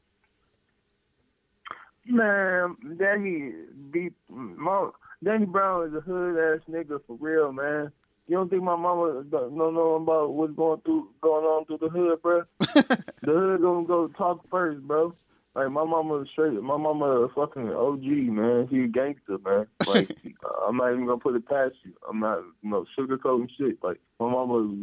Man, 2.07 2.77
Danny 2.99 3.53
be 3.91 4.11
mom, 4.29 4.93
Danny 5.25 5.47
Brown 5.47 5.89
is 5.89 5.95
a 5.95 6.01
hood 6.01 6.39
ass 6.39 6.61
nigga 6.71 7.01
for 7.07 7.17
real, 7.19 7.51
man. 7.51 7.91
You 8.29 8.37
don't 8.37 8.51
think 8.51 8.63
my 8.63 8.77
mama 8.77 9.25
don't 9.31 9.57
know 9.57 9.95
about 9.95 10.35
what's 10.35 10.53
going 10.53 10.81
through 10.83 11.09
going 11.23 11.47
on 11.47 11.65
through 11.65 11.79
the 11.79 11.89
hood, 11.89 12.21
bro? 12.21 12.43
the 12.61 13.33
hood 13.33 13.63
gonna 13.63 13.87
go 13.87 14.09
talk 14.09 14.47
first, 14.51 14.83
bro. 14.83 15.15
Like 15.57 15.71
my 15.71 15.85
mama 15.85 16.23
straight, 16.31 16.53
my 16.63 16.77
mama 16.77 17.07
a 17.07 17.29
fucking 17.31 17.73
OG, 17.73 18.03
man. 18.03 18.69
She 18.71 18.81
a 18.81 18.89
gangster, 18.89 19.39
man. 19.43 19.67
Like 19.87 20.11
uh, 20.45 20.67
I'm 20.69 20.77
not 20.77 20.93
even 20.93 21.07
gonna 21.07 21.19
put 21.19 21.35
it 21.35 21.49
past 21.49 21.77
you. 21.83 21.95
I'm 22.07 22.21
not, 22.21 22.41
you 22.63 22.71
know, 22.71 22.85
sugarcoating 22.99 23.49
shit. 23.57 23.79
Like 23.83 23.99
my 24.21 24.31
mama, 24.31 24.77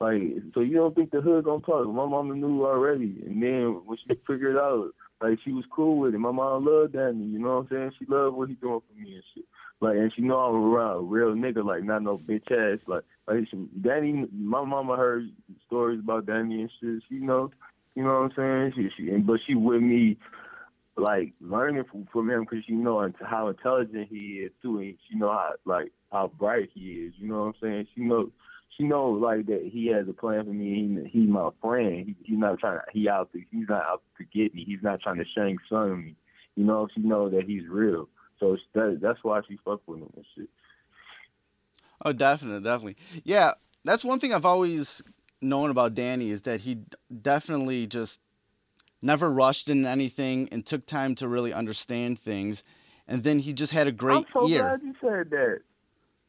like 0.00 0.22
so 0.52 0.60
you 0.60 0.74
don't 0.74 0.96
think 0.96 1.12
the 1.12 1.20
hood 1.20 1.44
gonna 1.44 1.60
talk? 1.60 1.86
My 1.86 2.06
mama 2.06 2.34
knew 2.34 2.66
already, 2.66 3.22
and 3.24 3.40
then 3.40 3.82
when 3.86 3.98
she 3.98 4.18
figured 4.26 4.56
out, 4.56 4.90
like 5.22 5.38
she 5.44 5.52
was 5.52 5.64
cool 5.70 5.98
with 5.98 6.14
it. 6.14 6.18
My 6.18 6.32
mom 6.32 6.66
loved 6.66 6.94
Danny, 6.94 7.24
you 7.24 7.38
know 7.38 7.58
what 7.58 7.66
I'm 7.66 7.68
saying? 7.70 7.92
She 7.98 8.06
loved 8.06 8.36
what 8.36 8.48
he 8.48 8.56
doing 8.56 8.80
for 8.80 9.00
me 9.00 9.14
and 9.14 9.22
shit. 9.32 9.44
Like, 9.80 9.96
and 9.96 10.12
she 10.16 10.22
know 10.22 10.38
I'm 10.38 10.56
around 10.56 11.10
real 11.10 11.34
nigga, 11.34 11.64
like 11.64 11.84
not 11.84 12.02
no 12.02 12.18
bitch 12.18 12.50
ass. 12.50 12.80
Like, 12.86 13.04
like 13.28 13.46
she, 13.50 13.68
Danny, 13.80 14.26
my 14.32 14.64
mama 14.64 14.96
heard 14.96 15.30
stories 15.66 16.00
about 16.00 16.26
Danny 16.26 16.62
and 16.62 16.70
shit. 16.80 17.02
She 17.08 17.16
know, 17.16 17.50
you 17.96 18.02
know 18.02 18.20
what 18.20 18.32
I'm 18.38 18.72
saying? 18.72 18.72
She, 18.76 18.90
she, 19.02 19.10
and, 19.10 19.26
but 19.26 19.40
she 19.46 19.54
with 19.54 19.80
me, 19.80 20.18
like 20.98 21.32
learning 21.40 21.84
from, 21.90 22.06
from 22.12 22.30
him 22.30 22.42
because 22.42 22.64
she 22.66 22.72
know 22.72 23.10
how 23.22 23.48
intelligent 23.48 24.08
he 24.08 24.44
is 24.44 24.52
too, 24.62 24.78
and 24.78 24.96
she 25.08 25.16
know 25.16 25.30
how 25.30 25.52
like 25.64 25.92
how 26.12 26.30
bright 26.38 26.68
he 26.74 26.80
is. 26.80 27.14
You 27.16 27.28
know 27.28 27.38
what 27.38 27.46
I'm 27.46 27.54
saying? 27.62 27.86
She 27.94 28.02
know, 28.02 28.30
she 28.76 28.84
know 28.84 29.08
like 29.08 29.46
that 29.46 29.68
he 29.72 29.86
has 29.88 30.06
a 30.08 30.12
plan 30.12 30.44
for 30.44 30.52
me. 30.52 31.08
He, 31.10 31.20
he's 31.20 31.28
my 31.28 31.48
friend. 31.62 32.06
He, 32.06 32.16
he's 32.22 32.38
not 32.38 32.58
trying 32.58 32.78
to. 32.78 32.84
He 32.92 33.08
out 33.08 33.32
to. 33.32 33.40
He's 33.50 33.68
not 33.68 33.82
out 33.84 34.02
to 34.18 34.24
get 34.24 34.54
me. 34.54 34.64
He's 34.66 34.82
not 34.82 35.00
trying 35.00 35.16
to 35.16 35.24
shank 35.34 35.58
son 35.68 36.04
me. 36.04 36.16
You 36.54 36.64
know, 36.64 36.88
she 36.94 37.00
know 37.00 37.30
that 37.30 37.44
he's 37.46 37.66
real. 37.68 38.08
So 38.38 38.58
that, 38.74 38.98
that's 39.00 39.18
why 39.22 39.40
she 39.48 39.58
fuck 39.64 39.80
with 39.86 40.00
him 40.00 40.12
and 40.14 40.24
shit. 40.36 40.48
Oh, 42.04 42.12
definitely, 42.12 42.62
definitely. 42.62 42.96
Yeah, 43.24 43.52
that's 43.84 44.04
one 44.04 44.20
thing 44.20 44.34
I've 44.34 44.44
always 44.44 45.02
known 45.40 45.70
about 45.70 45.94
Danny 45.94 46.30
is 46.30 46.42
that 46.42 46.62
he 46.62 46.78
definitely 47.22 47.86
just 47.86 48.20
never 49.02 49.30
rushed 49.30 49.68
in 49.68 49.86
anything 49.86 50.48
and 50.50 50.64
took 50.64 50.86
time 50.86 51.14
to 51.16 51.28
really 51.28 51.52
understand 51.52 52.18
things. 52.18 52.62
And 53.08 53.22
then 53.22 53.38
he 53.40 53.52
just 53.52 53.72
had 53.72 53.86
a 53.86 53.92
great 53.92 54.16
I'm 54.16 54.26
so 54.32 54.48
ear. 54.48 54.62
glad 54.62 54.82
you 54.82 54.94
said 55.00 55.30
that. 55.30 55.58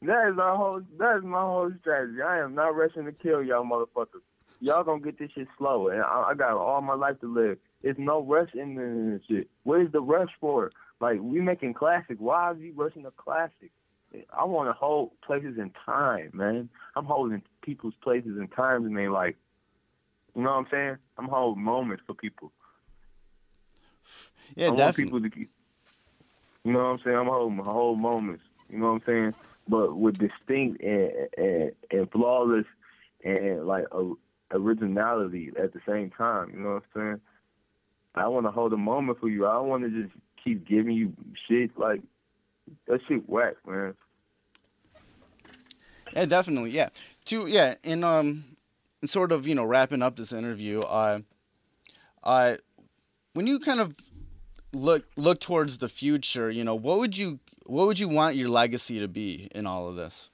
That 0.04 0.30
is 0.32 0.38
our 0.38 0.56
whole. 0.56 0.82
That 1.00 1.18
is 1.18 1.24
my 1.24 1.42
whole 1.42 1.72
strategy. 1.82 2.22
I 2.22 2.40
am 2.40 2.54
not 2.54 2.76
rushing 2.76 3.06
to 3.06 3.12
kill 3.12 3.42
y'all 3.42 3.66
motherfuckers. 3.66 4.22
Y'all 4.60 4.84
gonna 4.84 5.02
get 5.02 5.18
this 5.18 5.32
shit 5.34 5.48
slow, 5.58 5.88
and 5.88 6.02
I, 6.02 6.30
I 6.30 6.34
got 6.36 6.56
all 6.56 6.82
my 6.82 6.94
life 6.94 7.20
to 7.22 7.34
live. 7.34 7.58
It's 7.82 7.98
no 7.98 8.22
rush 8.22 8.50
in 8.54 8.76
this 8.76 9.22
shit. 9.28 9.50
What 9.64 9.82
is 9.82 9.92
the 9.92 10.02
rush 10.02 10.30
for? 10.40 10.72
Like 11.00 11.20
we 11.20 11.42
making 11.42 11.74
classic. 11.74 12.18
Why 12.20 12.52
is 12.52 12.58
he 12.60 12.72
rushing 12.72 13.06
a 13.06 13.12
classic? 13.12 13.72
I 14.32 14.46
want 14.46 14.70
to 14.70 14.74
hold 14.74 15.12
places 15.22 15.58
in 15.58 15.72
time, 15.86 16.32
man. 16.34 16.70
I'm 16.96 17.06
holding 17.06 17.42
people's 17.68 17.94
places 18.02 18.38
and 18.40 18.50
times 18.54 18.86
in 18.86 18.94
their 18.94 19.12
life. 19.12 19.36
You 20.34 20.42
know 20.42 20.52
what 20.52 20.60
I'm 20.60 20.68
saying? 20.72 20.98
I'm 21.18 21.28
holding 21.28 21.62
moments 21.62 22.02
for 22.08 22.14
people. 22.14 22.54
Yeah, 24.56 24.68
I 24.68 24.76
definitely. 24.76 25.12
want 25.12 25.34
people 25.34 25.42
to. 25.42 25.50
You 26.64 26.74
know 26.74 26.80
what 26.80 26.86
I'm 26.86 27.00
saying? 27.04 27.18
I'm 27.18 27.28
holding 27.28 27.58
my 27.58 27.66
whole 27.66 27.98
moments. 27.98 28.44
You 28.70 28.80
know 28.80 28.94
what 28.94 29.02
I'm 29.02 29.04
saying? 29.06 29.34
But 29.68 29.98
with 29.98 30.18
distinct 30.18 30.82
and 30.82 31.12
and, 31.38 31.72
and 31.92 32.12
flawless 32.12 32.66
and 33.26 33.68
like 33.68 33.84
a, 33.92 34.14
originality 34.52 35.52
at 35.62 35.74
the 35.74 35.82
same 35.86 36.10
time. 36.12 36.52
You 36.54 36.60
know 36.62 36.76
what 36.76 36.84
I'm 36.96 37.02
saying? 37.02 37.22
I 38.16 38.28
want 38.30 38.46
to 38.46 38.52
hold 38.52 38.72
a 38.72 38.78
moment 38.78 39.20
for 39.20 39.28
you. 39.28 39.46
I 39.46 39.54
don't 39.54 39.68
want 39.68 39.84
to 39.84 39.90
just 39.90 40.16
keep 40.42 40.66
giving 40.66 40.96
you 40.96 41.12
shit 41.50 41.78
like 41.78 42.02
that 42.88 43.02
shit 43.10 43.28
whack, 43.28 43.56
man. 43.68 43.94
Yeah, 46.14 46.26
definitely. 46.26 46.72
Yeah. 46.72 46.90
To 47.28 47.48
yeah, 47.48 47.76
in 47.84 48.04
um, 48.04 48.58
in 49.02 49.08
sort 49.08 49.32
of 49.32 49.48
you 49.48 49.56
know 49.56 49.66
wrapping 49.66 50.02
up 50.02 50.16
this 50.16 50.32
interview, 50.32 50.80
uh, 50.82 51.20
I, 52.24 52.58
when 53.34 53.48
you 53.48 53.60
kind 53.60 53.80
of 53.80 53.94
look 54.74 55.06
look 55.18 55.40
towards 55.40 55.78
the 55.80 55.90
future, 55.90 56.50
you 56.50 56.64
know, 56.64 56.76
what 56.76 57.00
would 57.00 57.18
you 57.18 57.40
what 57.66 57.88
would 57.88 58.00
you 58.00 58.08
want 58.08 58.36
your 58.36 58.50
legacy 58.50 59.00
to 59.00 59.08
be 59.08 59.50
in 59.54 59.68
all 59.68 59.88
of 59.90 59.96
this? 59.96 60.30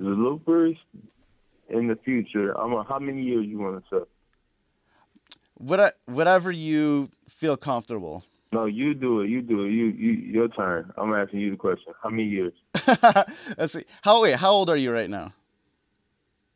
Zelooperz 0.00 0.78
in 1.68 1.88
the 1.88 1.96
future. 2.04 2.56
I'm 2.58 2.72
a, 2.72 2.84
how 2.84 2.98
many 2.98 3.22
years 3.22 3.46
you 3.46 3.58
want 3.58 3.84
to 3.90 3.98
say? 3.98 4.04
What 5.54 5.98
whatever 6.06 6.50
you 6.50 7.10
feel 7.28 7.56
comfortable. 7.56 8.24
No, 8.52 8.66
you 8.66 8.94
do 8.94 9.22
it. 9.22 9.28
You 9.30 9.42
do 9.42 9.64
it. 9.64 9.70
You 9.70 9.86
you 9.86 10.12
your 10.12 10.48
turn. 10.48 10.92
I'm 10.96 11.12
asking 11.14 11.40
you 11.40 11.50
the 11.50 11.56
question. 11.56 11.94
How 12.02 12.10
many 12.10 12.24
years? 12.24 12.52
Let's 13.58 13.72
see. 13.72 13.84
How 14.02 14.22
wait? 14.22 14.36
How 14.36 14.50
old 14.50 14.70
are 14.70 14.76
you 14.76 14.92
right 14.92 15.10
now? 15.10 15.32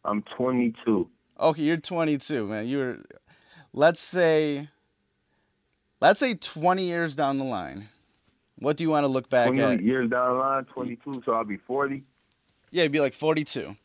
I'm 0.04 0.22
22. 0.36 1.08
Okay, 1.38 1.62
you're 1.62 1.76
22, 1.76 2.46
man. 2.46 2.66
You're, 2.66 2.98
let's 3.72 4.00
say, 4.00 4.68
let's 6.00 6.20
say 6.20 6.34
20 6.34 6.84
years 6.84 7.16
down 7.16 7.38
the 7.38 7.44
line. 7.44 7.88
What 8.58 8.76
do 8.76 8.84
you 8.84 8.90
want 8.90 9.04
to 9.04 9.08
look 9.08 9.28
back 9.28 9.48
20 9.48 9.62
at? 9.62 9.82
years 9.82 10.08
down 10.08 10.34
the 10.34 10.38
line, 10.38 10.64
22, 10.64 11.22
so 11.26 11.32
I'll 11.32 11.44
be 11.44 11.58
40. 11.58 12.02
Yeah, 12.70 12.82
it'd 12.82 12.92
be 12.92 13.00
like 13.00 13.12
42. 13.12 13.76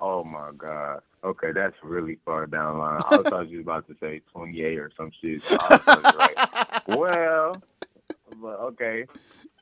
Oh 0.00 0.24
my 0.24 0.50
God. 0.56 1.00
Okay, 1.24 1.52
that's 1.52 1.74
really 1.82 2.18
far 2.24 2.46
down 2.46 2.74
the 2.74 2.78
line. 2.78 3.02
I 3.10 3.28
thought 3.28 3.48
you 3.48 3.58
was 3.58 3.64
about 3.64 3.86
to 3.88 3.96
say 4.00 4.22
28 4.32 4.78
or 4.78 4.90
some 4.96 5.10
shit. 5.20 5.42
I 5.50 5.80
was 5.86 6.14
like, 6.14 6.88
well, 6.98 7.60
but 8.40 8.60
okay. 8.60 9.06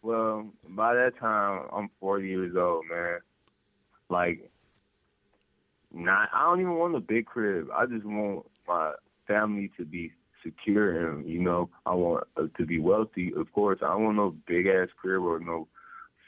Well, 0.04 0.50
by 0.68 0.92
that 0.92 1.18
time, 1.18 1.62
I'm 1.74 1.88
40 1.98 2.28
years 2.28 2.54
old, 2.58 2.84
man. 2.90 3.20
Like, 4.10 4.50
not. 5.90 6.28
I 6.34 6.42
don't 6.42 6.60
even 6.60 6.74
want 6.74 6.94
a 6.94 7.00
big 7.00 7.24
crib. 7.24 7.68
I 7.74 7.86
just 7.86 8.04
want 8.04 8.44
my 8.68 8.92
family 9.26 9.70
to 9.78 9.84
be 9.86 10.12
secure 10.44 11.08
and 11.08 11.26
you 11.26 11.40
know 11.40 11.70
I 11.86 11.94
want 11.94 12.24
uh, 12.36 12.48
to 12.58 12.66
be 12.66 12.78
wealthy. 12.78 13.32
Of 13.34 13.50
course, 13.52 13.78
I 13.82 13.94
want 13.94 14.16
no 14.16 14.36
big 14.46 14.66
ass 14.66 14.88
crib 14.94 15.22
or 15.22 15.40
no 15.40 15.68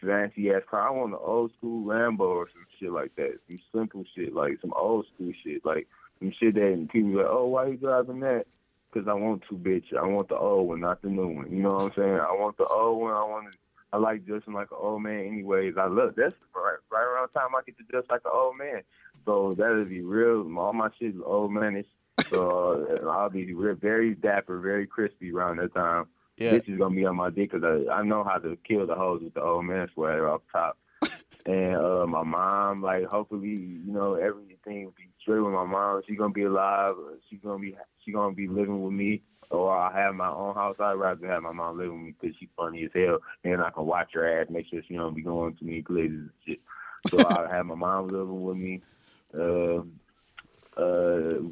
fancy 0.02 0.50
ass 0.50 0.62
car. 0.70 0.88
I 0.88 0.90
want 0.90 1.12
an 1.12 1.18
old 1.20 1.52
school 1.58 1.86
Lambo 1.86 2.20
or 2.20 2.48
some 2.50 2.64
shit 2.80 2.90
like 2.90 3.14
that. 3.16 3.38
Some 3.46 3.60
simple 3.74 4.04
shit, 4.16 4.34
like 4.34 4.58
some 4.62 4.72
old 4.74 5.04
school 5.14 5.32
shit, 5.44 5.66
like 5.66 5.86
some 6.18 6.32
shit 6.40 6.54
that 6.54 6.88
people 6.90 7.10
be 7.10 7.16
like, 7.16 7.26
oh, 7.28 7.46
why 7.48 7.66
you 7.66 7.76
driving 7.76 8.20
that? 8.20 8.46
Because 8.90 9.06
I 9.06 9.12
want 9.12 9.42
to, 9.50 9.56
bitch. 9.56 9.94
I 9.94 10.06
want 10.06 10.28
the 10.28 10.38
old 10.38 10.68
one, 10.68 10.80
not 10.80 11.02
the 11.02 11.08
new 11.08 11.28
one. 11.28 11.50
You 11.50 11.62
know 11.62 11.74
what 11.74 11.82
I'm 11.82 11.92
saying? 11.94 12.08
I 12.08 12.32
want 12.32 12.56
the 12.56 12.66
old 12.66 13.02
one. 13.02 13.12
I 13.12 13.24
want. 13.24 13.54
I 13.92 13.99
like 13.99 14.27
dressing 14.27 14.53
like 14.53 14.70
an 14.72 14.79
old 14.81 15.03
man, 15.03 15.27
anyways. 15.27 15.75
I 15.79 15.87
love 15.87 16.14
that's 16.16 16.35
right, 16.55 16.77
right 16.90 17.03
around 17.03 17.29
the 17.33 17.38
time 17.38 17.49
I 17.55 17.61
get 17.64 17.79
to 17.79 17.85
dress 17.85 18.05
like 18.11 18.22
an 18.25 18.33
old 18.35 18.59
man. 18.59 18.83
So 19.25 19.55
that'll 19.57 19.85
be 19.85 20.01
real. 20.01 20.46
All 20.59 20.72
my 20.72 20.88
shit 20.99 21.14
is 21.14 21.20
old 21.25 21.51
manish. 21.51 21.87
So 22.25 22.87
uh, 23.05 23.09
I'll 23.09 23.31
be 23.31 23.53
real, 23.55 23.75
very 23.75 24.14
dapper, 24.14 24.61
very 24.61 24.87
crispy 24.87 25.33
around 25.33 25.59
that 25.59 25.75
time. 25.75 26.07
Yeah. 26.37 26.53
Bitch 26.53 26.68
is 26.68 26.79
gonna 26.79 26.94
be 26.94 27.07
on 27.07 27.16
my 27.16 27.31
dick 27.31 27.53
because 27.53 27.87
I, 27.88 27.92
I 27.92 28.03
know 28.03 28.25
how 28.25 28.38
to 28.38 28.59
kill 28.66 28.87
the 28.87 28.94
hoes 28.94 29.22
with 29.22 29.35
the 29.35 29.42
old 29.42 29.64
man 29.64 29.88
sweater 29.94 30.29
off 30.29 30.42
top. 30.53 30.79
and 31.46 31.77
uh, 31.77 32.07
my 32.07 32.22
mom, 32.22 32.83
like, 32.83 33.05
hopefully, 33.05 33.49
you 33.49 33.92
know, 33.92 34.14
everything 34.14 34.85
will 34.85 34.94
be 34.96 35.09
straight 35.26 35.40
with 35.40 35.52
my 35.52 35.64
mom. 35.64 36.02
She's 36.06 36.18
gonna 36.18 36.32
be 36.32 36.44
alive. 36.44 36.94
She's 37.28 37.40
gonna 37.42 37.58
be 37.58 37.76
she 38.04 38.12
gonna 38.12 38.34
be 38.34 38.46
living 38.46 38.82
with 38.82 38.92
me. 38.92 39.22
Or 39.50 39.76
I 39.76 39.92
have 39.92 40.14
my 40.14 40.28
own 40.28 40.54
house. 40.54 40.76
I'd 40.80 40.94
rather 40.94 41.26
have 41.28 41.42
my 41.42 41.52
mom 41.52 41.78
living 41.78 41.92
with 41.92 42.02
me 42.02 42.14
because 42.20 42.36
she's 42.38 42.48
funny 42.56 42.84
as 42.84 42.90
hell, 42.94 43.18
and 43.44 43.60
I 43.60 43.70
can 43.70 43.86
watch 43.86 44.10
her 44.14 44.40
ass, 44.40 44.48
make 44.50 44.66
sure 44.68 44.82
she 44.86 44.94
don't 44.94 45.14
be 45.14 45.22
going 45.22 45.54
to 45.56 45.64
me 45.64 45.82
places 45.82 46.10
and 46.12 46.30
shit. 46.44 46.60
So 47.10 47.24
I 47.26 47.48
have 47.50 47.66
my 47.66 47.74
mom 47.74 48.08
living 48.08 48.42
with 48.42 48.56
me. 48.56 48.82
Uh, 49.32 49.82
uh, 50.80 51.42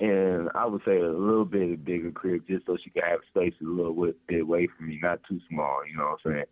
and 0.00 0.50
I 0.54 0.66
would 0.66 0.82
say 0.84 0.98
a 0.98 1.08
little 1.08 1.44
bit 1.44 1.70
of 1.70 1.84
bigger 1.84 2.10
crib 2.10 2.46
just 2.48 2.66
so 2.66 2.76
she 2.82 2.90
can 2.90 3.02
have 3.02 3.20
space 3.28 3.54
a 3.60 3.64
little 3.64 4.12
bit 4.26 4.40
away 4.40 4.66
from 4.66 4.88
me, 4.88 4.98
not 5.02 5.20
too 5.28 5.40
small. 5.48 5.82
You 5.86 5.96
know 5.98 6.04
what 6.04 6.20
I'm 6.24 6.32
saying? 6.32 6.44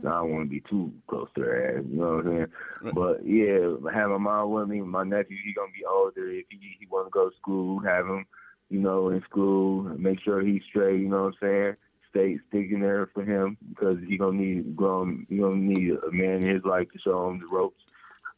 I 0.00 0.10
don't 0.10 0.32
want 0.32 0.44
to 0.44 0.50
be 0.50 0.62
too 0.68 0.92
close 1.08 1.28
to 1.34 1.40
her 1.42 1.78
ass. 1.78 1.84
You 1.88 1.96
know 1.98 2.16
what 2.16 2.26
I'm 2.26 2.36
saying? 2.36 2.46
Right. 2.82 2.94
But 2.94 3.26
yeah, 3.26 3.92
have 3.92 4.10
my 4.10 4.18
mom 4.18 4.50
with 4.50 4.68
me. 4.68 4.80
My 4.80 5.04
nephew, 5.04 5.36
he 5.44 5.52
gonna 5.54 5.72
be 5.72 5.84
older. 5.84 6.28
If 6.30 6.46
he 6.50 6.58
he 6.78 6.86
want 6.90 7.06
to 7.06 7.10
go 7.10 7.30
to 7.30 7.36
school, 7.36 7.80
have 7.80 8.06
him, 8.06 8.26
you 8.68 8.80
know, 8.80 9.08
in 9.10 9.22
school. 9.22 9.82
Make 9.98 10.20
sure 10.20 10.40
he's 10.42 10.62
straight. 10.68 11.00
You 11.00 11.08
know 11.08 11.24
what 11.24 11.34
I'm 11.42 11.48
saying? 11.48 11.76
Stay 12.10 12.38
sticking 12.48 12.80
there 12.80 13.06
for 13.14 13.24
him 13.24 13.56
because 13.68 13.98
he 14.06 14.16
gonna 14.16 14.38
need 14.38 14.76
grown. 14.76 15.26
He 15.28 15.38
gonna 15.38 15.56
need 15.56 15.90
a 15.90 16.10
man 16.12 16.42
in 16.42 16.54
his 16.54 16.64
life 16.64 16.88
to 16.92 16.98
show 16.98 17.28
him 17.30 17.40
the 17.40 17.46
ropes. 17.46 17.82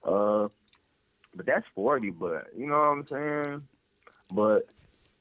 Uh, 0.05 0.49
but 1.35 1.47
that's 1.47 1.67
40. 1.75 2.11
But 2.11 2.47
you 2.57 2.67
know 2.67 2.75
what 2.75 2.81
I'm 2.81 3.07
saying? 3.09 3.69
But 4.31 4.69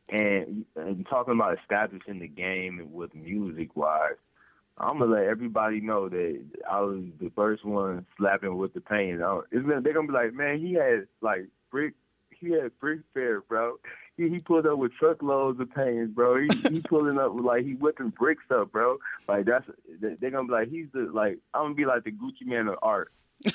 And, 0.10 0.65
and 0.76 1.06
talking 1.10 1.34
about 1.34 1.58
establishing 1.60 2.19
the 2.19 2.28
game 2.30 2.89
with 2.91 3.13
music 3.13 3.76
wise, 3.76 4.15
I'm 4.80 5.00
gonna 5.00 5.12
let 5.12 5.24
everybody 5.26 5.82
know 5.82 6.08
that 6.08 6.40
I 6.70 6.82
was 6.82 7.04
the 7.20 7.32
first 7.36 7.66
one 7.66 8.06
slapping 8.18 8.58
with 8.58 8.74
the 8.74 8.82
pain. 8.82 9.16
It's 9.16 9.66
gonna, 9.66 9.82
they're 9.82 9.94
gonna 9.94 10.08
be 10.08 10.13
like, 10.13 10.34
man, 10.34 10.60
he 10.60 10.74
had 10.74 11.08
like 11.22 11.48
brick, 11.72 11.94
he 12.30 12.52
had 12.52 12.78
brick 12.80 13.00
fair, 13.13 13.42
bro. 13.42 13.78
He, 14.18 14.30
he 14.30 14.40
pulled 14.40 14.68
up 14.68 14.78
with 14.78 14.94
truckloads 14.94 15.60
of 15.60 15.74
pains, 15.74 16.12
bro. 16.12 16.42
He 16.42 16.48
he 16.70 16.82
pulling 16.88 17.18
up 17.18 17.34
with 17.34 17.46
like 17.46 17.66
he 17.66 17.74
whipping 17.74 18.10
bricks 18.10 18.46
up, 18.52 18.72
bro. 18.72 18.98
Like 19.28 19.46
that's 19.46 19.66
they're 20.00 20.32
gonna 20.32 20.48
be 20.48 20.54
like 20.54 20.70
he's 20.70 20.88
the 20.94 21.10
like 21.12 21.40
I'm 21.54 21.63
gonna 21.63 21.76
be 21.76 21.86
like 21.86 22.04
the 22.04 22.12
Gucci 22.12 22.46
Mane 22.46 22.68
of 22.68 22.78
art. 22.82 23.12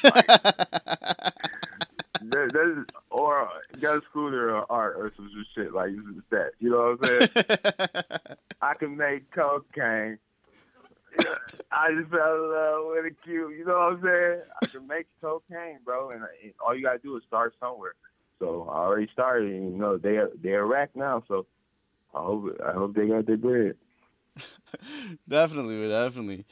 Like, 2.24 2.30
that, 2.30 2.52
that 2.52 2.78
is, 2.78 2.84
or 3.10 3.48
got 3.80 3.98
a 3.98 4.00
scooter 4.08 4.54
or 4.54 4.70
art 4.70 4.94
or 4.96 5.12
some 5.16 5.28
shit 5.54 5.72
like 5.74 5.90
that. 6.30 6.52
You 6.60 6.70
know 6.70 6.96
what 7.00 7.10
I'm 7.10 7.28
saying? 7.34 8.36
I 8.62 8.74
can 8.74 8.96
make 8.96 9.30
cocaine. 9.32 10.18
I 11.70 11.92
just 11.98 12.10
fell 12.10 12.34
in 12.34 12.50
love 12.50 12.86
with 12.86 13.06
a 13.06 13.16
cute. 13.24 13.56
You 13.56 13.64
know 13.64 13.74
what 13.74 13.92
I'm 13.92 14.02
saying? 14.02 14.40
I 14.62 14.66
can 14.66 14.86
make 14.86 15.06
cocaine, 15.20 15.78
bro, 15.84 16.10
and, 16.10 16.22
and 16.42 16.52
all 16.64 16.74
you 16.74 16.82
gotta 16.82 16.98
do 16.98 17.16
is 17.16 17.22
start 17.26 17.54
somewhere. 17.60 17.94
So 18.38 18.68
I 18.70 18.78
already 18.78 19.08
started. 19.12 19.52
And, 19.52 19.72
you 19.72 19.78
know, 19.78 19.98
they 19.98 20.18
they're 20.42 20.66
rack 20.66 20.90
now, 20.94 21.22
so 21.28 21.46
I 22.14 22.18
hope 22.18 22.60
I 22.66 22.72
hope 22.72 22.94
they 22.94 23.06
got 23.06 23.26
their 23.26 23.36
bread. 23.36 23.74
definitely, 25.28 25.88
definitely. 25.88 26.44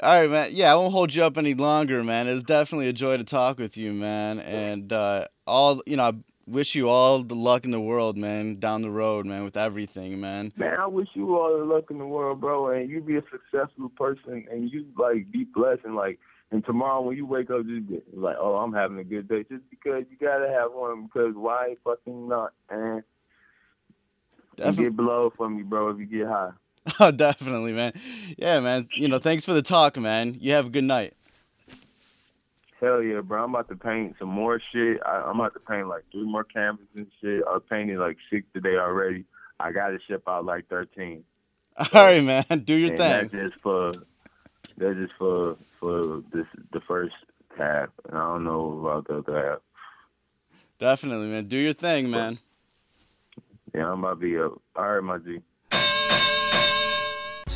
All 0.00 0.20
right, 0.20 0.30
man. 0.30 0.48
Yeah, 0.52 0.72
I 0.72 0.76
won't 0.76 0.92
hold 0.92 1.14
you 1.14 1.24
up 1.24 1.36
any 1.36 1.54
longer, 1.54 2.04
man. 2.04 2.28
It 2.28 2.34
was 2.34 2.44
definitely 2.44 2.88
a 2.88 2.92
joy 2.92 3.16
to 3.16 3.24
talk 3.24 3.58
with 3.58 3.76
you, 3.76 3.92
man. 3.92 4.38
And 4.38 4.92
uh, 4.92 5.26
all 5.46 5.82
you 5.86 5.96
know, 5.96 6.04
I 6.04 6.12
wish 6.46 6.74
you 6.74 6.88
all 6.88 7.22
the 7.22 7.34
luck 7.34 7.64
in 7.64 7.70
the 7.70 7.80
world, 7.80 8.16
man. 8.16 8.58
Down 8.58 8.82
the 8.82 8.90
road, 8.90 9.26
man, 9.26 9.44
with 9.44 9.56
everything, 9.56 10.20
man. 10.20 10.52
Man, 10.56 10.78
I 10.78 10.86
wish 10.86 11.08
you 11.14 11.36
all 11.38 11.58
the 11.58 11.64
luck 11.64 11.90
in 11.90 11.98
the 11.98 12.06
world, 12.06 12.40
bro. 12.40 12.70
And 12.70 12.90
you 12.90 13.00
be 13.00 13.16
a 13.16 13.22
successful 13.30 13.90
person, 13.90 14.46
and 14.50 14.70
you 14.70 14.86
like 14.98 15.30
be 15.30 15.44
blessed, 15.44 15.80
and 15.84 15.94
like, 15.94 16.18
and 16.50 16.64
tomorrow 16.64 17.00
when 17.00 17.16
you 17.16 17.26
wake 17.26 17.50
up, 17.50 17.66
just 17.66 17.88
be 17.88 18.00
like, 18.14 18.36
oh, 18.38 18.56
I'm 18.56 18.72
having 18.72 18.98
a 18.98 19.04
good 19.04 19.28
day, 19.28 19.44
just 19.50 19.68
because 19.70 20.04
you 20.10 20.16
gotta 20.20 20.48
have 20.48 20.72
one. 20.72 21.04
Because 21.04 21.34
why 21.34 21.74
fucking 21.84 22.28
not? 22.28 22.52
And 22.70 23.02
Definitely. 24.56 24.84
get 24.84 24.96
below 24.96 25.32
for 25.36 25.48
me, 25.48 25.62
bro. 25.62 25.90
If 25.90 25.98
you 25.98 26.06
get 26.06 26.26
high. 26.28 26.50
Oh, 27.00 27.10
definitely, 27.12 27.72
man. 27.72 27.92
Yeah, 28.36 28.60
man. 28.60 28.88
You 28.96 29.08
know, 29.08 29.18
thanks 29.18 29.44
for 29.44 29.54
the 29.54 29.62
talk, 29.62 29.96
man. 29.96 30.36
You 30.40 30.52
have 30.52 30.66
a 30.66 30.70
good 30.70 30.84
night. 30.84 31.14
Hell 32.82 33.04
yeah, 33.04 33.20
bro. 33.20 33.44
I'm 33.44 33.54
about 33.54 33.68
to 33.68 33.76
paint 33.76 34.16
some 34.18 34.30
more 34.30 34.60
shit. 34.72 34.98
I, 35.06 35.30
am 35.30 35.38
about 35.38 35.54
to 35.54 35.60
paint 35.60 35.86
like 35.86 36.02
three 36.10 36.24
more 36.24 36.42
canvases 36.42 36.88
and 36.96 37.06
shit. 37.20 37.44
I 37.48 37.58
painted 37.70 37.98
like 37.98 38.16
six 38.28 38.44
today 38.52 38.76
already. 38.76 39.24
I 39.60 39.70
got 39.70 39.90
to 39.90 39.98
ship 40.08 40.24
out 40.26 40.44
like 40.44 40.68
13. 40.68 41.22
All 41.76 41.86
so, 41.86 42.04
right, 42.04 42.24
man. 42.24 42.44
Do 42.64 42.74
your 42.74 42.88
thing. 42.88 42.98
That's 42.98 43.30
just 43.30 43.54
for 43.62 43.92
that's 44.76 44.96
just 44.96 45.12
for 45.16 45.56
for 45.78 46.22
this 46.32 46.46
the 46.72 46.80
first 46.80 47.14
half, 47.56 47.90
and 48.08 48.18
I 48.18 48.20
don't 48.20 48.44
know 48.44 48.80
about 48.80 49.06
the 49.06 49.18
other 49.18 49.50
half. 49.50 49.58
Definitely, 50.80 51.28
man. 51.28 51.46
Do 51.46 51.56
your 51.56 51.74
thing, 51.74 52.10
man. 52.10 52.40
Yeah, 53.74 53.92
I'm 53.92 54.00
about 54.00 54.14
to 54.14 54.16
be 54.16 54.36
up. 54.38 54.60
All 54.74 54.92
right, 54.92 55.02
my 55.02 55.18
G. 55.18 55.40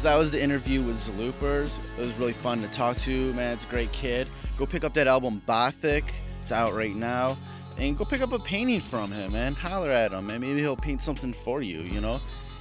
That 0.07 0.19
was 0.19 0.31
the 0.31 0.41
interview 0.41 0.83
with 0.83 0.99
Zelooperz. 0.99 1.81
It 1.99 2.01
was 2.01 2.15
really 2.15 2.33
fun 2.33 2.63
to 2.63 2.69
talk 2.69 2.97
to. 2.99 3.33
Man, 3.35 3.55
it's 3.55 3.65
a 3.65 3.67
great 3.67 3.91
kid. 3.91 4.29
Go 4.57 4.65
pick 4.65 4.85
up 4.85 4.95
that 4.95 5.09
album 5.09 5.43
Bothic. 5.49 6.05
It's 6.43 6.53
out 6.53 6.75
right 6.75 6.95
now. 6.95 7.37
And 7.77 7.99
go 7.99 8.05
pick 8.05 8.21
up 8.21 8.31
a 8.31 8.39
painting 8.39 8.81
from 8.81 9.11
him, 9.11 9.33
man. 9.33 9.55
Holler 9.55 9.91
at 9.91 10.13
him, 10.13 10.31
and 10.31 10.41
maybe 10.41 10.61
he'll 10.61 10.77
paint 10.77 11.03
something 11.03 11.33
for 11.33 11.61
you. 11.61 11.81
You 11.81 12.01
know, 12.01 12.21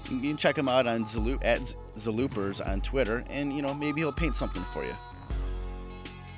you 0.09 0.19
can 0.21 0.37
check 0.37 0.57
him 0.57 0.67
out 0.67 0.87
on 0.87 1.05
Zaloop 1.05 1.45
at 1.45 1.61
Zelooperz 1.95 2.67
on 2.67 2.81
Twitter, 2.81 3.23
and 3.29 3.55
you 3.55 3.61
know 3.61 3.75
maybe 3.75 4.01
he'll 4.01 4.11
paint 4.11 4.35
something 4.35 4.65
for 4.73 4.83
you. 4.83 4.95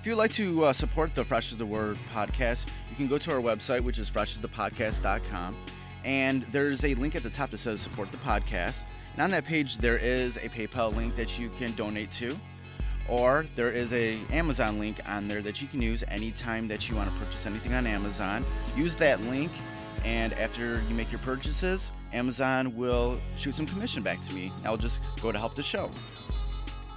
If 0.02 0.06
you'd 0.06 0.16
like 0.16 0.34
to 0.34 0.66
uh, 0.66 0.74
support 0.74 1.16
the 1.16 1.24
Fresh 1.24 1.54
is 1.54 1.58
the 1.58 1.66
Word 1.66 1.98
podcast, 2.14 2.66
you 2.90 2.98
can 2.98 3.08
go 3.08 3.18
to 3.18 3.32
our 3.32 3.40
website, 3.40 3.80
which 3.80 3.98
is 3.98 4.12
freshasthepodcast.com, 4.12 5.56
and 6.04 6.44
there's 6.52 6.84
a 6.84 6.96
link 6.96 7.16
at 7.16 7.24
the 7.24 7.30
top 7.30 7.52
that 7.52 7.60
says 7.60 7.80
support 7.80 8.12
the 8.12 8.18
podcast. 8.18 8.84
And 9.18 9.24
on 9.24 9.32
that 9.32 9.46
page, 9.46 9.80
there 9.80 9.98
is 9.98 10.38
a 10.38 10.42
PayPal 10.42 10.96
link 10.96 11.16
that 11.16 11.40
you 11.40 11.50
can 11.58 11.74
donate 11.74 12.12
to, 12.12 12.38
or 13.10 13.48
there 13.56 13.72
is 13.72 13.92
a 13.92 14.20
Amazon 14.32 14.78
link 14.78 15.02
on 15.08 15.28
there 15.28 15.42
that 15.42 15.60
you 15.60 15.68
can 15.68 15.82
use 15.82 16.04
anytime 16.08 16.68
that 16.68 16.88
you 16.88 16.96
want 16.96 17.12
to 17.12 17.18
purchase 17.18 17.48
anything 17.48 17.74
on 17.74 17.88
Amazon. 17.88 18.46
Use 18.76 18.96
that 18.98 19.20
link, 19.24 19.52
and 20.06 20.34
after 20.34 20.84
you 20.88 20.94
make 20.94 21.12
your 21.12 21.18
purchases, 21.22 21.92
Amazon 22.14 22.76
will 22.76 23.20
shoot 23.38 23.56
some 23.56 23.66
commission 23.66 24.04
back 24.04 24.22
to 24.22 24.36
me. 24.36 24.52
I'll 24.64 24.78
just 24.78 25.02
go 25.20 25.32
to 25.32 25.40
help 25.40 25.56
the 25.56 25.64
show. 25.64 25.90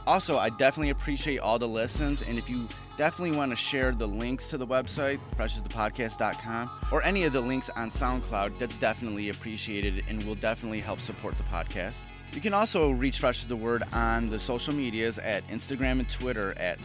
Also, 0.06 0.38
I 0.38 0.50
definitely 0.50 0.90
appreciate 0.90 1.38
all 1.38 1.58
the 1.58 1.68
listens, 1.68 2.22
and 2.22 2.38
if 2.38 2.48
you 2.48 2.66
definitely 2.96 3.36
want 3.36 3.50
to 3.50 3.56
share 3.56 3.92
the 3.92 4.06
links 4.06 4.48
to 4.50 4.58
the 4.58 4.66
website, 4.66 5.20
freshasthepodcast.com, 5.36 6.70
or 6.90 7.02
any 7.04 7.24
of 7.24 7.32
the 7.32 7.40
links 7.40 7.70
on 7.70 7.90
SoundCloud, 7.90 8.58
that's 8.58 8.76
definitely 8.78 9.28
appreciated 9.28 10.04
and 10.08 10.22
will 10.24 10.34
definitely 10.34 10.80
help 10.80 11.00
support 11.00 11.36
the 11.36 11.44
podcast. 11.44 11.98
You 12.32 12.40
can 12.40 12.54
also 12.54 12.90
reach 12.90 13.18
Fresh 13.18 13.42
as 13.42 13.48
the 13.48 13.56
Word 13.56 13.82
on 13.92 14.30
the 14.30 14.38
social 14.38 14.74
medias 14.74 15.18
at 15.18 15.46
Instagram 15.48 15.98
and 15.98 16.08
Twitter 16.08 16.54
at 16.58 16.78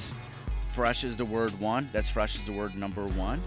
Fresh 0.73 1.04
as 1.04 1.15
the 1.15 1.25
Word 1.25 1.58
One. 1.60 1.89
That's 1.93 2.10
Fresh 2.10 2.36
as 2.36 2.43
the 2.43 2.51
Word 2.51 2.75
number 2.75 3.08
one. 3.08 3.41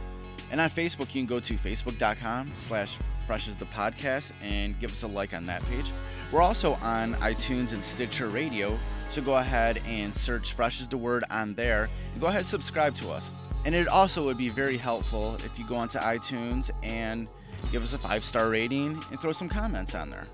And 0.51 0.61
on 0.61 0.71
Facebook, 0.71 1.15
you 1.15 1.21
can 1.21 1.27
go 1.27 1.41
to 1.41 1.55
facebook.com 1.55 2.53
slash 2.55 2.99
Fresh 3.27 3.49
as 3.49 3.57
the 3.57 3.67
Podcast 3.67 4.33
and 4.43 4.79
give 4.81 4.93
us 4.93 5.03
a 5.03 5.07
like 5.07 5.35
on 5.35 5.45
that 5.47 5.63
page. 5.67 5.93
We're 6.33 6.41
also 6.41 6.75
on 6.75 7.15
iTunes 7.17 7.73
and 7.73 7.85
Stitcher 7.85 8.29
Radio, 8.29 8.79
so 9.11 9.23
go 9.23 9.37
ahead 9.37 9.81
and 9.87 10.15
search 10.15 10.53
Fresh 10.53 10.81
is 10.81 10.89
the 10.89 10.99
Word 10.99 11.25
on 11.31 11.55
there 11.55 11.89
and 12.13 12.21
go 12.21 12.27
ahead 12.27 12.41
and 12.41 12.47
subscribe 12.47 12.95
to 12.97 13.11
us. 13.11 13.31
And 13.65 13.75
it 13.75 13.89
also 13.89 14.25
would 14.25 14.39
be 14.39 14.49
very 14.49 14.77
helpful 14.77 15.37
if 15.45 15.59
you 15.59 15.67
go 15.67 15.77
onto 15.77 15.99
iTunes 15.99 16.71
and 16.83 17.29
give 17.73 17.83
us 17.83 17.93
a 17.93 17.99
five 17.99 18.23
star 18.25 18.49
rating 18.51 19.03
and 19.11 19.21
throw 19.21 19.33
some 19.33 19.49
comments 19.49 19.95
on 19.95 20.11
there. 20.11 20.27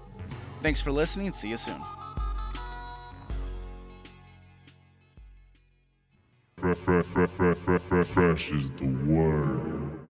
Thanks 0.60 0.80
for 0.80 0.92
listening. 0.92 1.32
See 1.32 1.48
you 1.48 1.56
soon. 1.56 1.80
Fresh 6.56 6.88
is 8.50 8.70
the 8.70 8.86
word. 9.06 9.93